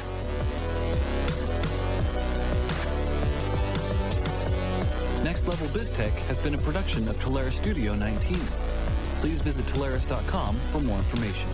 Next 5.24 5.48
Level 5.48 5.68
BizTech 5.70 6.14
has 6.28 6.38
been 6.38 6.54
a 6.54 6.60
production 6.60 7.08
of 7.10 7.16
Telarus 7.18 7.54
Studio 7.54 7.96
19. 7.96 8.36
Please 9.22 9.42
visit 9.42 9.66
Telarus.com 9.66 10.56
for 10.72 10.82
more 10.82 11.00
information. 11.00 11.50